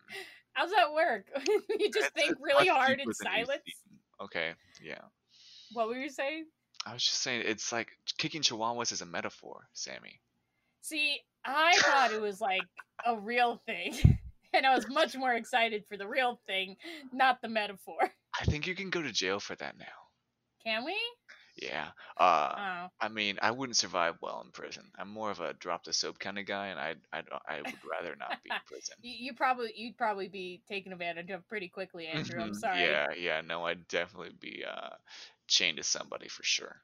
[0.52, 1.26] how's that work?
[1.78, 3.62] you just think really hard in silence.
[4.20, 4.52] Okay,
[4.82, 5.02] yeah.
[5.72, 6.46] What were you saying?
[6.86, 10.20] I was just saying, it's like kicking Chihuahuas is a metaphor, Sammy.
[10.80, 12.62] See, I thought it was like
[13.04, 13.94] a real thing.
[14.54, 16.78] And I was much more excited for the real thing,
[17.12, 17.98] not the metaphor.
[18.40, 19.84] I think you can go to jail for that now.
[20.64, 20.96] Can we?
[21.54, 21.90] Yeah.
[22.16, 22.88] Uh, Oh.
[22.98, 24.90] I mean, I wouldn't survive well in prison.
[24.98, 27.74] I'm more of a drop the soap kind of guy, and I I I would
[27.84, 28.96] rather not be in prison.
[29.02, 32.40] You, you probably you'd probably be taken advantage of pretty quickly, Andrew.
[32.40, 32.80] I'm Mhm, sorry.
[32.80, 33.40] Yeah, yeah.
[33.42, 34.96] No, I'd definitely be uh
[35.46, 36.80] chained to somebody for sure.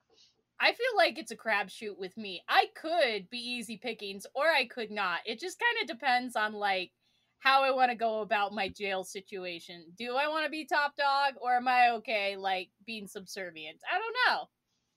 [0.60, 2.42] I feel like it's a crapshoot with me.
[2.48, 5.20] I could be easy pickings or I could not.
[5.26, 6.92] It just kind of depends on like
[7.40, 9.84] how I want to go about my jail situation.
[9.98, 13.78] Do I want to be top dog or am I okay like being subservient?
[13.90, 14.44] I don't know.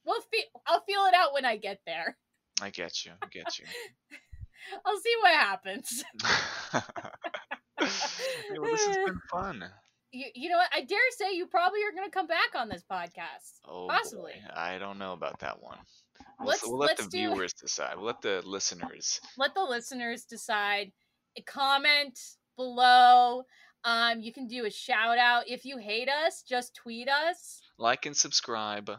[0.05, 2.17] We'll feel I'll feel it out when I get there.
[2.61, 3.11] I get you.
[3.21, 3.65] I get you.
[4.85, 6.03] I'll see what happens.
[6.73, 6.81] yeah,
[8.59, 9.63] well, this has been fun.
[10.11, 10.69] You, you know what?
[10.73, 13.59] I dare say you probably are going to come back on this podcast.
[13.67, 14.33] Oh, Possibly.
[14.33, 14.53] boy.
[14.55, 15.77] I don't know about that one.
[16.39, 17.95] We'll, Let's- we'll let let's the do- viewers decide.
[17.97, 19.19] We'll let the listeners.
[19.37, 20.91] let the listeners decide.
[21.45, 22.17] Comment
[22.55, 23.43] below.
[23.83, 25.43] Um, you can do a shout out.
[25.47, 27.61] If you hate us, just tweet us.
[27.77, 28.89] Like and subscribe.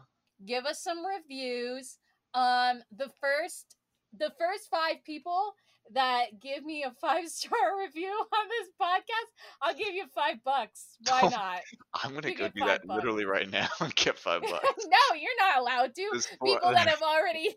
[0.45, 1.97] Give us some reviews.
[2.33, 3.75] Um, the first
[4.17, 5.53] the first five people
[5.93, 9.29] that give me a five star review on this podcast,
[9.61, 10.97] I'll give you five bucks.
[11.07, 11.59] Why Oh, not?
[12.03, 12.95] I'm gonna You go do that bucks.
[12.95, 14.85] literally right now and get five bucks.
[14.85, 16.09] no, you're not allowed to.
[16.13, 17.55] This People that have already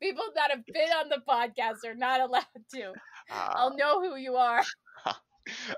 [0.00, 2.92] people that have been on the podcast are not allowed to.
[3.30, 4.62] Ah, I'll know who you are.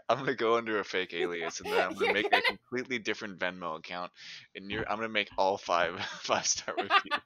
[0.09, 2.99] I'm gonna go under a fake alias and then I'm gonna make gonna- a completely
[2.99, 4.11] different Venmo account,
[4.55, 7.21] and you're I'm gonna make all five five star reviews.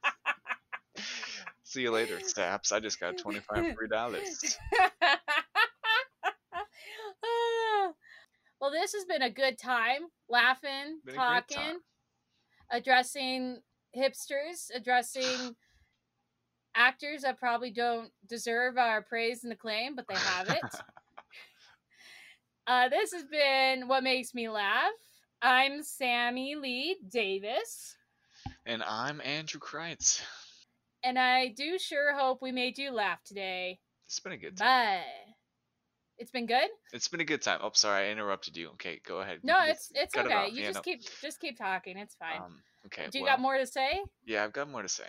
[1.67, 2.71] See you later, Staps.
[2.71, 4.57] I just got twenty five free dollars.
[8.61, 11.77] well, this has been a good time, laughing, Been talking, time.
[12.71, 13.59] addressing
[13.97, 15.57] hipsters, addressing
[16.77, 20.62] actors that probably don't deserve our praise and acclaim, but they have it.
[22.69, 24.93] uh, this has been What Makes Me Laugh.
[25.43, 27.97] I'm Sammy Lee Davis,
[28.67, 30.23] And I'm Andrew Kreitz.
[31.07, 33.78] And I do sure hope we made you laugh today.
[34.07, 34.66] It's been a good time.
[34.66, 35.02] Bye.
[36.18, 36.68] It's been good?
[36.92, 37.61] It's been a good time.
[37.62, 38.70] Oh, sorry, I interrupted you.
[38.70, 39.40] Okay, go ahead.
[39.42, 40.34] No, it's it's cut okay.
[40.34, 40.52] off.
[40.52, 40.82] You Yeah, just no.
[40.82, 41.96] keep just keep talking.
[41.96, 42.40] It's fine.
[42.40, 43.07] Um, okay.
[43.11, 44.02] Do you well, got more to say?
[44.24, 45.04] Yeah, I've got more to say.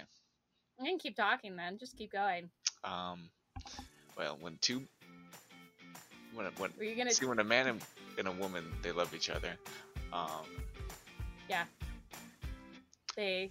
[0.79, 1.77] You can keep talking then.
[1.79, 2.49] Just keep going.
[2.83, 3.29] Um,
[4.17, 4.83] well, when two,
[6.33, 7.11] when a- when Were you gonna?
[7.11, 7.81] see when a man and,
[8.19, 9.53] and a woman they love each other,
[10.13, 10.45] um,
[11.49, 11.63] yeah,
[13.15, 13.49] They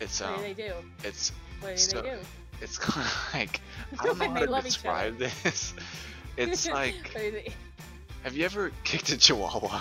[0.00, 0.72] it's um, they do?
[1.02, 1.32] it's
[1.72, 2.16] Do so- they do?
[2.60, 3.60] it's kind of like
[4.00, 5.10] I don't know how to love each other.
[5.10, 5.74] describe this.
[6.36, 7.52] It's like, What do they-
[8.24, 9.80] have you ever kicked a chihuahua?